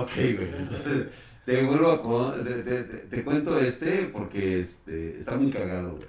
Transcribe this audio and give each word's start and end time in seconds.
Ok, 0.00 0.10
güey. 0.14 0.48
Entonces, 0.58 1.06
te 1.44 1.62
vuelvo 1.64 1.90
a... 1.90 2.34
Te, 2.42 2.62
te- 2.62 2.82
te- 2.84 3.24
cuento 3.24 3.58
este 3.58 4.10
porque 4.12 4.60
este, 4.60 5.18
está 5.20 5.36
muy 5.36 5.50
cagado, 5.50 5.92
güey. 5.96 6.08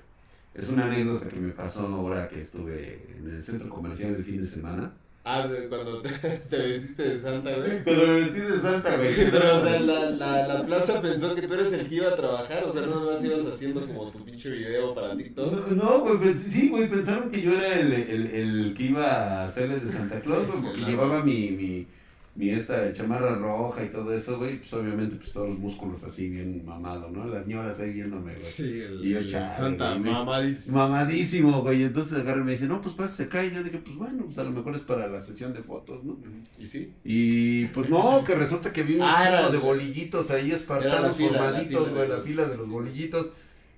Es 0.55 0.69
una 0.69 0.85
anécdota 0.85 1.27
que 1.29 1.39
me 1.39 1.51
pasó 1.51 1.81
ahora 1.87 2.27
que 2.29 2.39
estuve 2.41 3.07
en 3.17 3.29
el 3.29 3.41
centro 3.41 3.69
comercial 3.69 4.15
el 4.15 4.23
fin 4.23 4.41
de 4.41 4.47
semana. 4.47 4.93
Ah, 5.25 5.47
cuando 5.69 6.01
te, 6.01 6.09
te 6.49 6.57
vestiste 6.57 7.01
de 7.03 7.17
santa, 7.17 7.55
güey. 7.55 7.81
Cuando 7.83 8.07
me 8.07 8.19
vestí 8.21 8.39
de 8.41 8.57
santa, 8.59 8.97
güey. 8.97 9.15
Pero, 9.31 9.57
o 9.57 9.61
sea, 9.63 9.79
la, 9.79 10.09
la, 10.11 10.47
la 10.47 10.65
plaza 10.65 11.01
pensó 11.01 11.33
que 11.33 11.43
tú 11.47 11.53
eres 11.55 11.71
el 11.73 11.87
que 11.87 11.95
iba 11.95 12.09
a 12.09 12.15
trabajar, 12.15 12.65
o 12.65 12.73
sea, 12.73 12.81
no 12.85 13.05
más 13.09 13.23
ibas 13.23 13.39
haciendo 13.47 13.87
como 13.87 14.11
tu 14.11 14.23
pinche 14.25 14.49
video 14.51 14.93
para 14.93 15.15
TikTok. 15.17 15.69
No, 15.71 15.75
No, 15.83 15.99
güey, 16.01 16.17
pues 16.17 16.39
sí, 16.43 16.67
güey, 16.69 16.89
pensaron 16.89 17.31
que 17.31 17.41
yo 17.41 17.53
era 17.57 17.79
el, 17.79 17.93
el, 17.93 18.27
el 18.27 18.73
que 18.77 18.83
iba 18.83 19.05
a 19.05 19.45
hacerles 19.45 19.83
de 19.85 19.91
Santa 19.93 20.19
Claus, 20.19 20.45
güey, 20.47 20.61
porque 20.61 20.77
Claro. 20.79 20.91
llevaba 20.91 21.23
mi, 21.23 21.51
mi, 21.51 21.87
mi 22.35 22.49
esta 22.49 22.91
chamarra 22.93 23.35
roja 23.35 23.83
y 23.83 23.89
todo 23.89 24.11
eso, 24.11 24.39
güey, 24.39 24.57
pues 24.57 24.73
obviamente 24.73 25.17
pues 25.17 25.31
todos 25.33 25.49
los 25.49 25.59
músculos 25.59 26.03
así 26.03 26.29
bien 26.29 26.65
mamado, 26.65 27.09
¿no? 27.11 27.25
Las 27.27 27.45
ñoras 27.45 27.79
ahí 27.79 27.91
viéndome, 27.93 28.33
güey. 28.33 28.43
Sí, 28.43 28.63
el, 28.81 29.05
Y 29.05 29.09
yo, 29.11 29.19
el 29.19 29.29
chale, 29.29 29.55
santa 29.55 29.89
güey, 29.95 30.11
mamadis. 30.11 30.67
Mamadísimo, 30.69 31.61
güey, 31.61 31.83
entonces 31.83 32.17
agarra 32.17 32.41
y 32.41 32.43
me 32.43 32.51
dice, 32.53 32.65
no, 32.67 32.81
pues 32.81 32.95
pásase 32.95 33.23
acá, 33.23 33.45
y 33.45 33.51
yo 33.53 33.61
dije, 33.63 33.77
pues 33.85 33.95
bueno, 33.97 34.23
pues 34.25 34.37
a 34.39 34.43
lo 34.43 34.49
mejor 34.51 34.75
es 34.75 34.81
para 34.81 35.07
la 35.07 35.19
sesión 35.19 35.53
de 35.53 35.61
fotos, 35.61 36.03
¿no? 36.03 36.17
¿Y 36.57 36.65
sí? 36.65 36.91
Y 37.03 37.65
pues 37.67 37.87
no, 37.89 38.23
que 38.23 38.33
resulta 38.33 38.73
que 38.73 38.81
vi 38.81 38.95
un 38.95 39.01
Ah, 39.03 39.27
era- 39.27 39.49
de 39.49 39.57
bolillitos 39.59 40.31
ahí 40.31 40.51
espartanos 40.51 41.01
la 41.01 41.13
fila, 41.13 41.31
la 41.33 41.37
formaditos, 41.37 41.89
güey, 41.93 42.09
la 42.09 42.19
fila 42.21 42.45
de 42.47 42.57
los 42.57 42.67
bolillitos. 42.67 43.27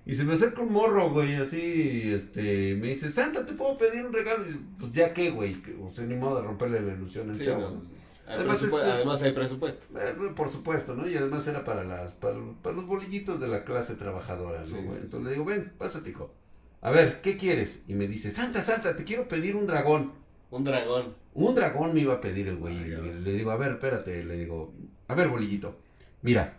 Y 0.08 0.14
se 0.16 0.24
me 0.24 0.34
acerca 0.34 0.62
un 0.62 0.72
morro, 0.72 1.10
güey, 1.12 1.36
así, 1.36 2.04
este, 2.14 2.76
me 2.76 2.90
dice, 2.90 3.12
Santa, 3.12 3.44
¿te 3.46 3.54
puedo 3.54 3.76
pedir 3.78 4.06
un 4.06 4.14
regalo? 4.14 4.46
Y, 4.50 4.56
pues 4.80 4.92
ya 4.92 5.12
qué, 5.14 5.32
güey, 5.32 5.58
o 5.84 5.90
sea, 5.90 6.06
ni 6.06 6.16
modo 6.16 6.38
de 6.42 6.48
romperle 6.48 6.80
la 6.82 6.94
ilusión 6.94 7.30
al 7.32 7.36
Sí, 7.36 7.46
chavo. 7.46 7.62
no. 7.62 7.95
Hay 8.28 8.36
Además, 8.38 8.64
es- 8.64 8.74
además 8.74 9.22
hay 9.22 9.32
presupuesto. 9.34 10.00
Eh, 10.00 10.16
por 10.36 10.50
supuesto, 10.50 10.96
¿no? 10.96 11.08
Y 11.08 11.16
además 11.16 11.46
era 11.48 11.64
para 11.64 11.84
las 11.84 12.14
para, 12.14 12.36
para 12.62 12.76
los 12.76 12.88
bolillitos 12.88 13.40
de 13.40 13.48
la 13.48 13.64
clase 13.64 13.96
trabajadora, 13.96 14.60
¿no? 14.60 14.66
Sí, 14.66 14.74
güey? 14.74 14.88
sí, 14.90 14.96
sí. 14.96 15.02
Entonces 15.06 15.24
le 15.26 15.32
digo, 15.34 15.46
ven, 15.46 15.74
pásate, 15.78 16.10
hijo. 16.10 16.34
A 16.82 16.92
ver, 16.92 17.22
¿qué 17.22 17.38
quieres? 17.38 17.82
Y 17.88 17.94
me 17.94 18.08
dice, 18.08 18.32
Santa, 18.32 18.62
Santa, 18.64 18.96
te 18.96 19.04
quiero 19.04 19.28
pedir 19.28 19.56
un 19.56 19.68
dragón. 19.68 20.14
Un 20.52 20.64
dragón. 20.64 21.14
Un 21.34 21.56
dragón 21.56 21.94
me 21.94 22.00
iba 22.02 22.14
a 22.16 22.22
pedir 22.22 22.48
el 22.48 22.58
güey. 22.58 22.92
Cabrón. 22.92 23.24
le 23.24 23.34
digo, 23.34 23.52
a 23.52 23.58
ver, 23.58 23.72
espérate. 23.74 24.24
Le 24.24 24.38
digo, 24.38 24.74
a 25.08 25.16
ver, 25.16 25.28
bolillito. 25.28 25.78
Mira, 26.22 26.58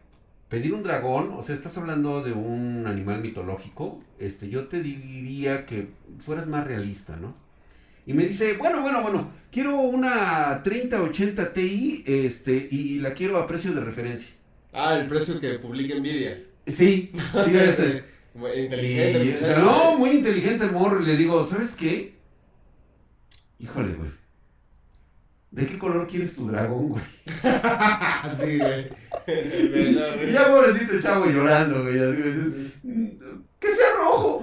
pedir 0.49 0.75
un 0.75 0.83
dragón, 0.83 1.33
o 1.37 1.43
sea, 1.43 1.55
estás 1.55 1.77
hablando 1.79 2.23
de 2.23 2.33
un 2.33 2.87
animal 2.87 3.21
mitológico. 3.21 4.01
Este, 4.19 4.49
yo 4.49 4.69
te 4.69 4.81
diría 4.83 5.67
que 5.67 5.89
fueras 6.19 6.47
más 6.47 6.67
realista, 6.67 7.17
¿no? 7.17 7.35
Y 8.07 8.13
me 8.15 8.27
dice, 8.27 8.53
bueno, 8.55 8.81
bueno, 8.83 9.03
bueno, 9.03 9.33
quiero 9.51 9.81
una 9.81 10.63
3080 10.63 11.53
Ti, 11.53 12.05
este, 12.07 12.69
y 12.71 12.99
la 13.01 13.13
quiero 13.15 13.37
a 13.39 13.47
precio 13.47 13.73
de 13.73 13.81
referencia. 13.81 14.33
Ah, 14.73 14.97
el 14.99 15.07
precio 15.09 15.41
que 15.41 15.59
publica 15.59 15.95
Nvidia. 15.97 16.41
Sí, 16.67 17.11
sí, 17.45 17.57
ese. 17.57 18.05
Inteligente. 18.57 19.25
Y- 19.41 19.61
no, 19.61 19.97
muy 19.97 20.11
inteligente 20.11 20.65
el 20.67 20.73
morro. 20.73 21.01
Le 21.01 21.17
digo, 21.17 21.43
¿sabes 21.45 21.75
qué? 21.75 22.15
Híjole, 23.59 23.95
güey. 23.95 24.11
¿De 25.51 25.67
qué 25.67 25.79
color 25.79 26.07
quieres 26.07 26.37
tu 26.37 26.47
dragón, 26.47 26.91
güey? 26.91 27.05
sí, 28.37 28.59
güey. 28.59 28.89
Y 29.27 30.33
ya 30.33 30.49
pobrecito 30.49 30.93
el 30.93 31.03
chavo 31.03 31.27
llorando, 31.27 31.83
güey. 31.83 31.99
así. 31.99 32.73
Que 33.59 33.71
sea 33.71 33.87
rojo. 33.97 34.43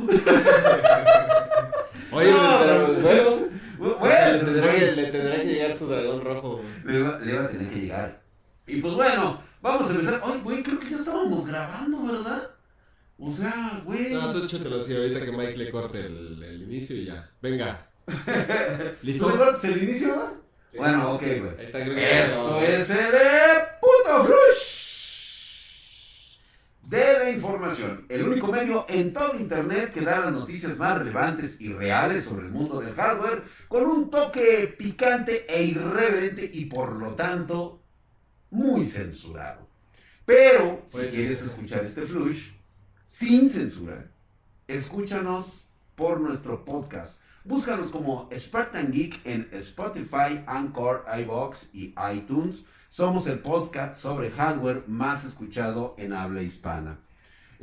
Oye, 2.14 2.32
No, 2.32 2.60
pero 2.62 2.88
güey. 2.88 3.02
bueno. 3.02 3.54
Bueno, 4.00 4.32
le, 4.34 4.40
tendrá 4.40 4.72
que, 4.76 4.92
le 4.92 5.12
tendrá 5.12 5.36
que 5.42 5.46
llegar 5.46 5.76
su 5.78 5.88
dragón 5.88 6.22
rojo. 6.22 6.62
Le 6.86 7.00
va, 7.02 7.20
le 7.20 7.38
va 7.38 7.46
a 7.46 7.50
tener 7.50 7.70
que 7.70 7.80
llegar. 7.82 8.22
Y 8.66 8.80
pues 8.82 8.94
bueno, 8.94 9.42
vamos 9.62 9.90
a 9.90 9.94
empezar. 9.96 10.22
Ay, 10.24 10.40
güey, 10.44 10.64
creo 10.64 10.80
que 10.80 10.90
ya 10.90 10.96
estábamos 10.96 11.46
grabando, 11.48 12.06
¿verdad? 12.14 12.50
O 13.18 13.30
sea, 13.32 13.82
güey. 13.84 14.14
No, 14.14 14.32
tú 14.32 14.44
échatelo 14.46 14.78
así 14.78 14.96
ahorita 14.96 15.24
que 15.26 15.32
Mike 15.32 15.58
le 15.58 15.72
corte 15.72 16.00
el, 16.00 16.42
el 16.44 16.62
inicio 16.64 16.96
y 16.98 17.06
ya. 17.06 17.30
Venga. 17.42 17.88
¿Tú 18.06 18.14
¿Listo? 19.02 19.30
recuerdas 19.30 19.64
el 19.66 19.84
inicio, 19.84 20.10
verdad? 20.10 20.32
Bueno, 20.76 21.14
ok, 21.14 21.22
güey. 21.22 21.66
Esto 21.66 21.78
es 22.62 22.90
el 22.90 22.98
eh, 23.16 23.64
puto 23.82 24.24
flush 24.26 24.73
de 24.73 24.73
información. 27.34 28.06
El 28.10 28.28
único 28.28 28.52
medio 28.52 28.86
en 28.90 29.14
todo 29.14 29.40
internet 29.40 29.92
que 29.94 30.02
da 30.02 30.20
las 30.20 30.32
noticias 30.32 30.78
más 30.78 30.98
relevantes 30.98 31.60
y 31.60 31.74
reales 31.74 32.26
sobre 32.26 32.48
el 32.48 32.52
mundo 32.52 32.80
del 32.80 32.96
hardware 32.96 33.44
con 33.68 33.86
un 33.86 34.10
toque 34.10 34.74
picante 34.78 35.46
e 35.48 35.64
irreverente 35.64 36.50
y 36.54 36.66
por 36.66 36.96
lo 36.96 37.16
tanto 37.16 37.82
muy 38.50 38.86
censurado. 38.86 39.68
Pero 40.26 40.84
si 40.88 41.00
Oye, 41.00 41.10
quieres 41.12 41.42
escuchar 41.42 41.84
este 41.84 42.04
flush 42.04 42.52
sin 43.06 43.50
censura, 43.50 44.10
escúchanos 44.68 45.68
por 45.96 46.22
nuestro 46.22 46.64
podcast. 46.64 47.22
Búscanos 47.44 47.92
como 47.92 48.30
Spartan 48.34 48.92
Geek 48.92 49.20
en 49.26 49.50
Spotify, 49.52 50.44
Anchor, 50.48 51.06
iBox 51.20 51.70
y 51.74 51.94
iTunes. 52.14 52.64
Somos 52.88 53.28
el 53.28 53.40
podcast 53.40 54.02
sobre 54.02 54.32
hardware 54.32 54.86
más 54.88 55.26
escuchado 55.26 55.94
en 55.98 56.14
habla 56.14 56.42
hispana. 56.42 57.00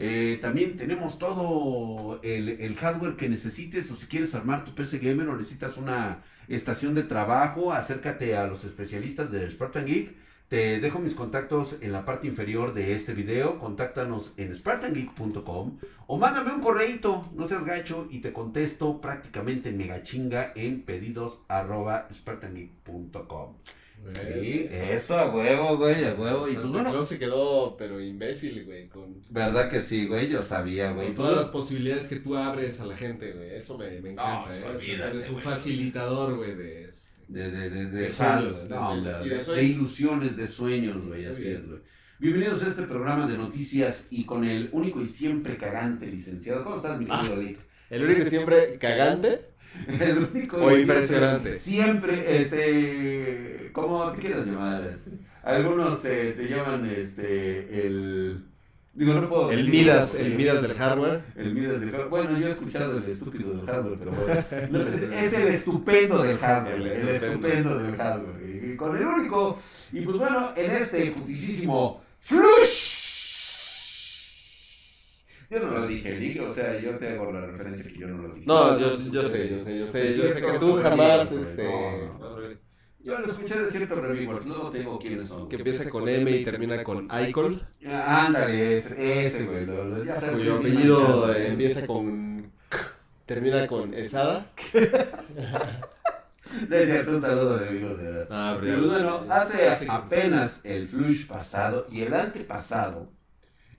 Eh, 0.03 0.39
también 0.41 0.79
tenemos 0.79 1.19
todo 1.19 2.21
el, 2.23 2.75
hardware 2.77 3.17
que 3.17 3.29
necesites 3.29 3.91
o 3.91 3.97
si 3.97 4.07
quieres 4.07 4.35
armar 4.35 4.65
tu 4.65 4.75
PC 4.75 4.99
Gamer 4.99 5.29
o 5.29 5.37
necesitas 5.37 5.77
una 5.77 6.23
estación 6.49 6.95
de 6.95 7.03
trabajo, 7.03 7.75
acércate 7.75 8.35
a 8.35 8.47
los 8.47 8.65
especialistas 8.65 9.31
de 9.31 9.51
Spartan 9.51 9.85
Geek. 9.85 10.17
Te 10.49 10.81
dejo 10.81 11.01
mis 11.01 11.13
contactos 11.13 11.77
en 11.83 11.93
la 11.93 12.07
parte 12.07 12.29
inferior 12.29 12.73
de 12.73 12.95
este 12.95 13.13
video. 13.13 13.59
Contáctanos 13.59 14.33
en 14.39 14.57
spartangeek.com 14.57 15.79
o 16.07 16.19
mándame 16.19 16.55
un 16.55 16.63
correito, 16.63 17.29
no 17.35 17.47
seas 17.47 17.67
gacho, 17.67 18.09
y 18.11 18.21
te 18.21 18.33
contesto 18.33 19.03
prácticamente 19.03 19.71
mega 19.71 20.03
chinga 20.03 20.53
en 20.57 20.81
pedidos 20.81 21.43
spartangeek.com. 22.11 23.55
Sí, 24.15 24.67
eso 24.71 25.19
a 25.19 25.29
huevo, 25.35 25.77
güey, 25.77 26.05
a 26.05 26.15
huevo. 26.15 26.49
Y 26.49 26.55
bueno, 26.57 26.91
Claus 26.91 27.09
se 27.09 27.19
quedó, 27.19 27.77
pero 27.77 28.01
imbécil, 28.01 28.65
güey, 28.65 28.89
con, 28.89 29.21
verdad 29.31 29.71
que 29.71 29.83
sí, 29.83 30.07
güey, 30.07 30.29
yo 30.29 30.43
sabía, 30.43 30.93
güey. 30.93 31.09
con 31.09 31.17
todas 31.17 31.37
las 31.37 31.51
posibilidades 31.51 32.07
que 32.09 32.17
tú 32.17 32.37
abres 32.37 32.81
a 32.81 32.87
la 32.87 32.97
gente, 32.97 33.33
güey. 33.33 33.55
Eso 33.55 33.77
me, 33.77 34.01
me 34.01 34.11
encanta, 34.13 34.47
No, 34.49 34.53
¿eh? 34.55 34.75
olvídate, 34.77 35.11
Eres 35.11 35.27
un 35.29 35.33
güey. 35.35 35.45
facilitador, 35.45 36.37
güey, 36.37 36.55
de 36.55 36.85
este. 36.85 37.11
De, 37.29 37.51
de, 37.51 37.71
de, 37.71 37.85
de, 37.87 38.01
De 38.03 38.11
fans, 38.11 38.67
sueños, 38.69 38.69
no, 38.71 39.57
Y 39.61 39.65
ilusiones, 39.67 40.37
de 40.37 40.47
sueños, 40.49 40.97
güey, 41.07 41.21
Muy 41.23 41.31
así 41.31 41.43
bien. 41.45 41.57
es, 41.57 41.67
güey. 41.69 41.81
Bienvenidos 42.19 42.63
a 42.65 42.69
este 42.69 42.83
programa 42.83 43.27
de 43.27 43.39
noticias 43.39 44.07
y 44.11 44.25
con 44.25 44.45
el 44.45 44.69
único 44.73 45.01
y 45.01 45.07
siempre 45.07 45.57
cagante 45.57 46.07
licenciado. 46.07 46.65
¿Cómo 46.65 46.77
estás, 46.77 46.99
mi 46.99 47.07
querido 47.07 47.37
Lick? 47.37 47.59
El 47.89 48.05
único 48.05 48.29
siempre 48.29 48.79
cagante. 48.79 49.50
El 50.01 50.29
único 50.33 50.57
O 50.59 50.77
impresionante. 50.77 51.57
Siempre, 51.57 52.37
este, 52.43 53.71
¿cómo 53.73 54.11
te 54.13 54.21
quieras 54.21 54.47
llamar? 54.47 54.83
Este? 54.85 55.11
Algunos 55.43 56.03
te, 56.03 56.33
te 56.33 56.49
llaman, 56.49 56.87
este, 56.91 57.87
el... 57.87 58.45
Digo, 58.93 59.15
no 59.15 59.29
puedo 59.29 59.53
El 59.53 59.69
Midas, 59.71 60.17
el 60.17 60.35
Midas 60.35 60.61
del 60.63 60.75
hardware. 60.75 61.23
El 61.37 61.55
Midas 61.55 61.81
del 61.81 61.91
hardware. 61.91 62.09
Bueno, 62.09 62.39
yo 62.39 62.49
he 62.49 62.51
escuchado 62.51 62.99
el 62.99 63.05
estúpido 63.05 63.55
del 63.55 63.65
hardware, 63.67 63.99
pero 63.99 64.11
bueno. 64.11 64.45
No, 64.71 64.81
es, 64.83 65.03
es 65.03 65.33
el 65.33 65.49
estupendo 65.49 66.23
del 66.23 66.39
hardware. 66.39 66.75
El 66.75 66.87
El, 66.89 67.09
estupendo. 67.09 67.47
estupendo 67.47 67.79
del 67.79 67.97
hardware. 67.97 68.65
Y 68.73 68.77
con 68.77 68.97
el 68.97 69.07
único. 69.07 69.59
Y 69.93 70.01
pues 70.01 70.17
bueno, 70.19 70.51
en 70.57 70.71
este 70.73 71.11
putisísimo 71.13 72.03
Flush. 72.19 72.90
Yo 75.51 75.59
no 75.59 75.71
lo 75.73 75.87
dije, 75.87 76.17
Lick, 76.17 76.41
o 76.43 76.53
sea, 76.55 76.79
yo 76.79 76.97
te 76.97 77.09
hago 77.09 77.33
la 77.33 77.45
referencia 77.47 77.91
que 77.93 77.99
yo 77.99 78.07
no 78.07 78.23
lo 78.29 78.35
dije. 78.35 78.47
No, 78.47 78.79
yo, 78.79 78.89
yo 79.11 79.25
sé, 79.25 79.51
yo 79.51 79.59
sé, 79.59 79.79
yo 79.79 79.87
sé. 79.89 80.17
Yo 80.17 80.27
sé 80.27 80.41
que 80.41 80.59
tú 80.61 80.77
jamás, 80.81 81.31
este. 81.33 81.65
no, 81.65 82.19
no. 82.19 82.41
Yo 83.03 83.19
lo 83.19 83.27
escuché 83.27 83.59
de 83.59 83.71
ciertos 83.71 83.99
reviewers, 83.99 84.45
luego 84.47 84.71
te 84.71 84.79
digo 84.81 84.99
quiénes 84.99 85.27
son. 85.27 85.49
Que 85.49 85.57
empieza 85.57 85.89
con 85.91 86.07
M 86.09 86.31
y 86.31 86.45
termina 86.45 86.85
con 86.85 87.09
Icol. 87.29 87.67
Ah, 87.87 88.27
Ándale, 88.27 88.77
ese, 88.77 89.27
ese, 89.27 89.45
güey. 89.47 89.65
lo- 89.67 89.85
lo- 89.87 90.05
ya 90.05 90.17
sabes, 90.17 90.37
Cuyo 90.37 90.57
apellido 90.57 91.33
eh, 91.35 91.49
empieza 91.49 91.87
con. 91.87 92.53
K, 92.69 92.79
Termina 93.27 93.67
con 93.67 93.95
Esada. 93.95 94.53
De 96.69 96.85
cierto, 96.85 97.13
un 97.13 97.21
saludo, 97.21 97.57
amigos. 97.57 97.97
de 97.99 98.05
verdad. 98.05 98.27
Ah, 98.31 98.57
Pero 98.61 98.75
pero- 98.77 98.89
bueno, 98.89 99.25
hace 99.33 99.87
apenas 99.89 100.61
el 100.65 100.89
flush 100.89 101.27
pasado 101.27 101.87
y 101.91 102.03
el 102.03 102.13
antepasado, 102.13 103.09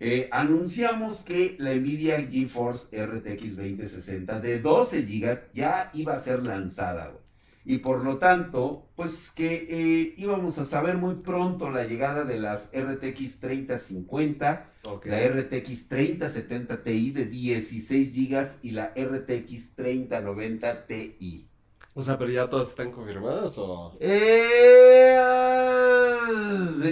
eh, 0.04 0.28
anunciamos 0.32 1.20
que 1.24 1.56
la 1.60 1.76
Nvidia 1.76 2.22
GeForce 2.28 2.88
RTX 3.06 3.56
2060 3.56 4.40
de 4.40 4.60
12 4.60 5.04
GB 5.04 5.40
ya 5.54 5.92
iba 5.94 6.14
a 6.14 6.18
ser 6.18 6.42
lanzada. 6.42 7.10
güey. 7.10 7.22
Y 7.64 7.78
por 7.78 8.04
lo 8.04 8.18
tanto, 8.18 8.88
pues 8.96 9.30
que 9.30 9.68
eh, 9.70 10.16
íbamos 10.18 10.58
a 10.58 10.66
saber 10.66 10.98
muy 10.98 11.14
pronto 11.16 11.70
la 11.70 11.86
llegada 11.86 12.24
de 12.24 12.40
las 12.40 12.72
RTX 12.74 13.40
3050, 13.40 14.72
Ok. 14.86 15.06
la 15.06 15.20
RTX 15.28 15.88
3070 15.88 16.84
Ti 16.84 17.12
de 17.12 17.26
16 17.28 18.16
GB 18.16 18.48
y 18.64 18.72
la 18.72 18.92
RTX 18.98 19.76
3090 19.76 20.88
Ti. 20.88 21.48
O 21.94 22.02
sea, 22.02 22.18
pero 22.18 22.32
ya 22.32 22.50
todas 22.50 22.70
están 22.70 22.90
confirmadas 22.90 23.54
o. 23.60 23.96
Eh, 24.00 25.18
ah, 25.20 26.28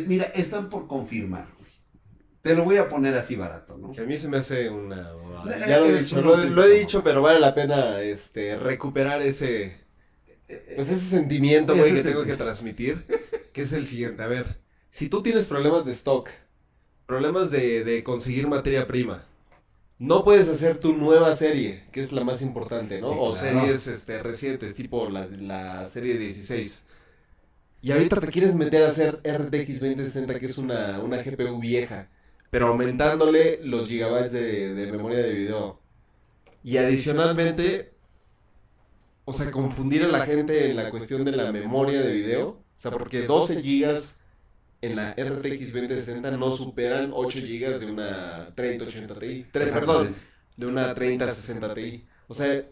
mira, 0.06 0.26
están 0.26 0.70
por 0.70 0.86
confirmar. 0.86 1.48
Te 2.42 2.56
lo 2.56 2.64
voy 2.64 2.78
a 2.78 2.88
poner 2.88 3.16
así 3.16 3.36
barato, 3.36 3.78
¿no? 3.78 3.92
Que 3.92 4.02
a 4.02 4.06
mí 4.06 4.18
se 4.18 4.30
me 4.30 4.38
hace 4.38 4.70
una... 4.70 5.12
Eh, 5.46 5.64
Ya 5.68 5.80
lo 5.80 5.86
he 5.88 5.94
dicho, 6.00 6.22
lo, 6.22 6.64
he 6.64 6.80
dicho, 6.80 7.04
pero 7.04 7.22
vale 7.22 7.40
la 7.40 7.54
pena 7.54 8.02
este, 8.02 8.56
recuperar 8.58 9.22
ese, 9.22 9.78
pues 10.76 10.90
ese 10.90 11.06
sentimiento, 11.06 11.78
güey, 11.78 11.94
que 11.94 12.04
tengo 12.04 12.26
que 12.26 12.38
transmitir, 12.38 13.06
que 13.54 13.64
es 13.64 13.74
el 13.74 13.86
siguiente. 13.88 14.24
A 14.24 14.28
ver, 14.28 14.60
Si 14.92 15.10
tú 15.10 15.24
tienes 15.24 15.48
problemas 15.48 15.86
de 15.86 15.94
stock, 15.94 16.30
problemas 17.08 17.52
de, 17.52 17.84
de 17.84 18.04
conseguir 18.04 18.48
materia 18.48 18.88
prima. 18.88 19.26
no 20.00 20.24
puedes 20.24 20.48
hacer 20.50 20.80
tu 20.80 20.94
nueva 20.94 21.36
serie, 21.36 21.86
que 21.92 22.02
es 22.02 22.12
la 22.12 22.24
más 22.24 22.42
importante, 22.42 23.02
¿no? 23.02 23.10
Sí, 23.10 23.16
o 23.16 23.32
O 23.32 23.36
claro. 23.36 23.36
series 23.36 23.88
este, 23.88 24.20
recientes, 24.24 24.76
tipo 24.76 25.10
la, 25.10 25.28
la 25.28 25.86
serie 25.88 26.18
16. 26.18 26.86
Y 27.82 27.92
ahorita 27.92 28.20
te 28.20 28.28
quieres 28.28 28.56
meter 28.56 28.84
a 28.84 28.90
hacer 28.90 29.22
RTX 29.24 29.80
2060, 29.80 30.40
que 30.40 30.46
es 30.48 30.58
una, 30.58 31.00
una 31.02 31.18
GPU 31.24 31.60
vieja, 31.60 32.10
pero 32.50 32.68
aumentándole 32.68 33.60
los 33.64 33.88
gigabytes 33.88 34.32
de, 34.32 34.90
memoria 34.92 35.20
de 35.20 35.34
video. 35.34 35.80
Y 36.64 36.78
adicionalmente, 36.78 37.94
O 39.26 39.34
sea, 39.34 39.52
confundir 39.52 40.04
a 40.04 40.08
la 40.08 40.26
gente 40.26 40.72
en 40.72 40.76
la 40.76 40.90
cuestión 40.90 41.24
de 41.24 41.32
la 41.32 41.52
memoria 41.52 42.02
de 42.02 42.12
video. 42.12 42.48
O 42.50 42.82
sea, 42.82 42.92
porque 42.92 43.24
12 43.24 43.62
gigas 43.62 44.16
en 44.82 44.96
la 44.96 45.12
RTX 45.14 45.74
2060 45.74 46.32
no 46.32 46.52
superan 46.52 47.12
8 47.14 47.40
gigas 47.40 47.80
de 47.80 47.92
una 47.92 48.54
3080 48.56 49.20
Ti. 49.20 49.46
Tres, 49.52 49.70
perdón, 49.70 50.16
de 50.58 50.66
una 50.66 50.94
3060 50.94 51.74
Ti. 51.74 52.06
O 52.28 52.34
sea, 52.34 52.64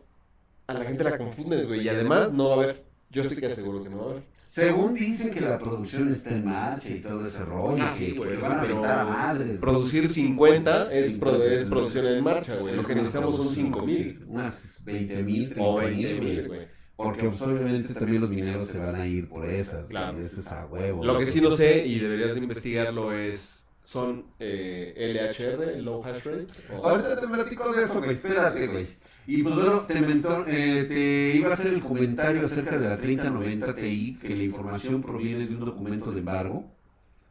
a 0.68 0.74
la 0.74 0.84
gente 0.84 1.04
la 1.04 1.18
confundes, 1.18 1.68
güey. 1.68 1.82
Y 1.82 1.90
además 1.90 2.34
no 2.34 2.50
va 2.50 2.56
a 2.56 2.64
haber. 2.64 2.84
Yo 3.10 3.22
estoy 3.22 3.38
casi 3.38 3.56
seguro 3.56 3.84
que 3.84 3.90
no 3.90 3.98
va 3.98 4.04
a 4.04 4.10
haber. 4.12 4.24
Según 4.48 4.94
dicen 4.96 5.30
que 5.32 5.42
la 5.42 5.58
producción 5.58 6.10
está 6.12 6.30
en 6.32 6.46
marcha 6.46 6.90
y 6.90 7.00
todo 7.02 7.26
ese 7.28 7.44
rollo, 7.46 7.84
Ah, 7.84 7.88
que, 7.90 7.94
sí, 7.94 8.12
que 8.14 8.18
güey, 8.18 8.38
van 8.38 8.52
a 8.58 8.62
pero 8.62 8.84
a 8.86 9.04
madres. 9.04 9.60
producir 9.60 10.08
50 10.10 10.92
Es, 10.92 11.18
pro- 11.18 11.44
es 11.44 11.66
producción 11.66 12.08
en 12.08 12.24
marcha, 12.24 12.56
güey. 12.56 12.76
Lo 12.76 12.84
que 12.84 12.96
necesitamos 12.96 13.36
son 13.36 13.54
5000 13.54 14.26
Unas 14.28 14.82
20 14.84 15.24
mil, 15.24 15.54
o 15.60 15.78
30 15.78 15.86
20 15.86 16.14
mil, 16.22 16.34
mil, 16.34 16.48
güey. 16.48 16.68
Porque 16.96 17.30
pues, 17.30 17.42
obviamente 17.44 17.94
también 17.94 18.22
los 18.22 18.30
mineros 18.32 18.68
se 18.70 18.80
van 18.80 18.96
a 18.96 19.06
ir 19.06 19.30
por 19.30 19.48
esas. 19.48 19.86
Claro. 19.88 20.14
Claro. 20.14 20.20
Ese 20.26 20.40
es 20.40 20.48
a 20.48 20.66
huevo. 20.66 21.04
Lo 21.06 21.20
que 21.20 21.26
sí 21.28 21.42
no 21.42 21.52
sé, 21.52 21.86
y 21.86 22.00
deberías 22.00 22.34
de 22.34 22.40
investigarlo, 22.42 23.12
es... 23.14 23.66
Son... 23.84 24.26
Eh, 24.40 24.94
LHR, 24.98 25.80
Low 25.82 26.04
Hash 26.04 26.24
Rate. 26.26 26.48
o- 26.74 26.88
Ahorita 26.88 27.20
te 27.20 27.28
platico 27.28 27.72
de 27.72 27.84
eso, 27.84 28.00
güey. 28.02 28.14
Espérate, 28.16 28.68
güey. 28.68 28.88
Y 29.28 29.44
pues 29.44 29.56
bueno, 29.56 29.82
te, 29.86 29.96
mentó- 30.02 30.46
eh, 30.48 30.86
te 30.88 31.38
iba 31.38 31.50
a 31.50 31.54
hacer 31.54 31.74
el 31.74 31.84
comentario 31.84 32.46
acerca 32.46 32.80
de 32.80 32.88
la 32.88 32.98
3090 32.98 33.76
Ti, 33.76 34.18
que 34.22 34.36
la 34.36 34.44
información 34.44 35.04
proviene 35.04 35.48
de 35.48 35.56
un 35.56 35.66
documento 35.66 36.12
de 36.12 36.20
embargo. 36.20 36.66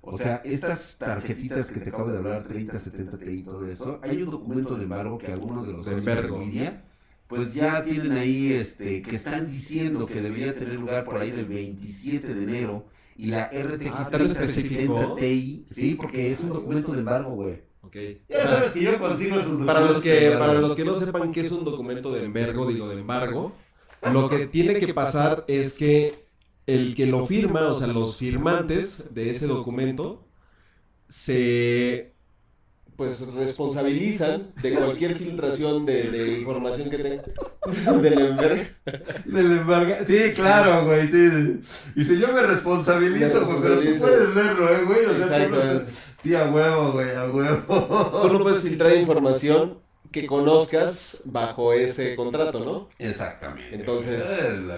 O 0.03 0.19
sea, 0.19 0.37
estas 0.45 0.99
tarjetitas 0.99 1.71
que 1.73 1.81
te 1.81 1.91
acabo 1.91 2.11
de 2.13 2.19
hablar, 2.19 2.45
3070 2.45 3.19
Ti 3.19 3.31
y 3.33 3.43
todo 3.43 3.67
eso, 3.67 3.99
hay 4.03 4.23
un 4.23 4.31
documento 4.31 4.77
de 4.77 4.85
embargo 4.85 5.19
que 5.19 5.33
algunos 5.33 5.67
de 5.67 5.73
los 5.73 5.85
socios 5.85 6.05
de. 6.05 6.31
Nvidia, 6.31 6.85
pues 7.29 7.55
ya 7.55 7.83
tienen 7.85 8.13
ahí, 8.13 8.53
este, 8.53 9.03
que 9.03 9.17
están 9.17 9.51
diciendo 9.51 10.07
que 10.07 10.21
debería 10.23 10.55
tener 10.55 10.75
lugar 10.79 11.05
por 11.05 11.19
ahí 11.19 11.31
del 11.33 11.47
27 11.47 12.35
de 12.35 12.43
enero. 12.45 12.87
Y 13.17 13.27
la 13.29 13.45
RTX 13.51 13.91
Ah, 13.95 14.11
¿tan 14.11 14.13
3070 14.13 14.45
específico? 14.45 15.15
Ti, 15.17 15.65
sí, 15.67 15.95
porque 15.95 16.33
es 16.33 16.41
un 16.41 16.53
documento 16.53 16.93
de 16.93 16.99
embargo, 16.99 17.31
güey. 17.33 17.63
Ok. 17.87 17.97
Ya 18.29 18.47
sabes 18.47 18.73
que 18.73 18.83
yo 18.83 18.99
consigo 18.99 19.39
esos 19.39 19.65
Para 19.65 19.81
los 19.81 20.01
que, 20.01 20.27
embargo. 20.33 20.47
para 20.47 20.61
los 20.61 20.75
que 20.75 20.85
no 20.85 20.95
sepan 20.95 21.33
qué 21.33 21.41
es 21.41 21.53
un 21.53 21.65
documento 21.65 22.13
de 22.13 22.25
embargo, 22.25 22.67
digo 22.67 22.89
de 22.89 22.99
embargo, 23.01 23.53
lo 24.03 24.29
que 24.29 24.47
tiene 24.47 24.75
que 24.79 24.93
pasar 24.93 25.45
es 25.47 25.75
que 25.75 26.27
el 26.67 26.95
que 26.97 27.07
lo 27.07 27.27
firma, 27.27 27.69
o 27.69 27.75
sea, 27.75 27.87
los 27.87 28.17
firmantes 28.17 29.15
de 29.15 29.31
ese 29.31 29.47
documento, 29.47 30.27
se... 31.09 32.16
pues 32.97 33.21
responsabilizan 33.35 34.53
de 34.63 34.75
cualquier 34.75 35.15
filtración 35.17 35.85
de, 35.87 36.05
de 36.11 36.39
información 36.39 36.89
que 36.91 36.99
tenga 36.99 37.23
del 38.01 38.19
embargo. 38.19 38.63
Del 39.25 39.53
embargo. 39.53 39.95
Sí, 40.07 40.19
claro, 40.35 40.85
güey, 40.87 41.09
sí. 41.09 41.29
sí. 41.31 41.61
Dice, 41.95 42.19
yo 42.19 42.33
me 42.33 42.43
responsabilizo, 42.43 43.45
güey, 43.47 43.59
pero 43.63 43.81
tú 43.81 43.99
puedes 43.99 44.35
verlo, 44.35 44.69
¿eh, 44.69 44.83
güey? 44.87 45.05
O 45.07 45.27
sea, 45.27 45.47
tú 45.47 45.55
no 45.55 45.57
Exactamente. 45.57 45.77
estás- 45.91 46.13
Sí, 46.23 46.35
a 46.35 46.51
huevo, 46.51 46.93
güey, 46.93 47.11
a 47.15 47.25
huevo. 47.31 48.21
Tú 48.23 48.33
no 48.33 48.39
puedes 48.43 48.63
filtrar 48.63 48.97
información 48.97 49.79
que 50.11 50.27
conozcas 50.27 51.21
bajo 51.25 51.73
ese 51.73 52.17
contrato, 52.17 52.61
¿no? 52.61 52.89
Exactamente. 52.99 53.75
Entonces, 53.77 54.25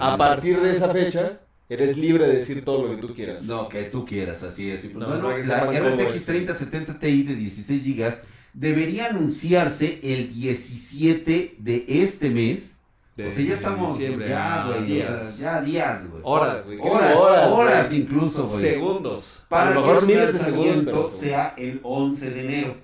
A 0.01 0.17
partir 0.17 0.61
de 0.61 0.73
esa 0.73 0.89
fecha, 0.93 1.41
eres 1.69 1.97
libre 1.97 2.27
de 2.27 2.35
decir 2.37 2.65
todo 2.65 2.87
lo 2.87 2.91
que 2.95 3.01
tú 3.07 3.15
quieras. 3.15 3.43
No, 3.43 3.69
que 3.69 3.85
tú 3.85 4.05
quieras, 4.05 4.43
así 4.43 4.71
es. 4.71 4.85
No, 4.95 5.07
bueno, 5.09 5.23
no, 5.31 5.39
la 5.39 5.61
RTX 5.65 6.15
es. 6.17 6.25
3070 6.25 6.99
Ti 6.99 7.23
de 7.25 7.35
16 7.35 7.85
GB 7.97 8.13
debería 8.55 9.07
anunciarse 9.07 10.01
el 10.03 10.33
17 10.35 11.57
de 11.59 11.85
este 11.89 12.31
mes. 12.31 12.77
de 13.17 13.29
o 13.29 13.33
sea, 13.33 13.45
ya 13.45 13.55
estamos 13.55 13.99
ya, 13.99 14.63
a 14.63 14.67
güey. 14.67 14.79
o 14.79 14.85
días. 14.87 15.35
sea, 15.37 15.55
ya 15.55 15.63
días, 15.63 16.11
güey. 16.11 16.23
Horas, 16.25 16.67
güey. 16.67 16.79
Horas, 16.81 17.17
Horas, 17.17 17.51
horas, 17.53 17.93
incluso, 17.93 18.47
güey. 18.47 18.61
Segundos. 18.63 19.45
Para 19.49 19.73
que 19.73 19.79
mejor 19.79 20.01
su 20.01 20.09
lanzamiento 20.09 21.13
sea 21.21 21.55
el 21.57 21.81
11 21.83 22.31
de 22.31 22.41
enero. 22.45 22.77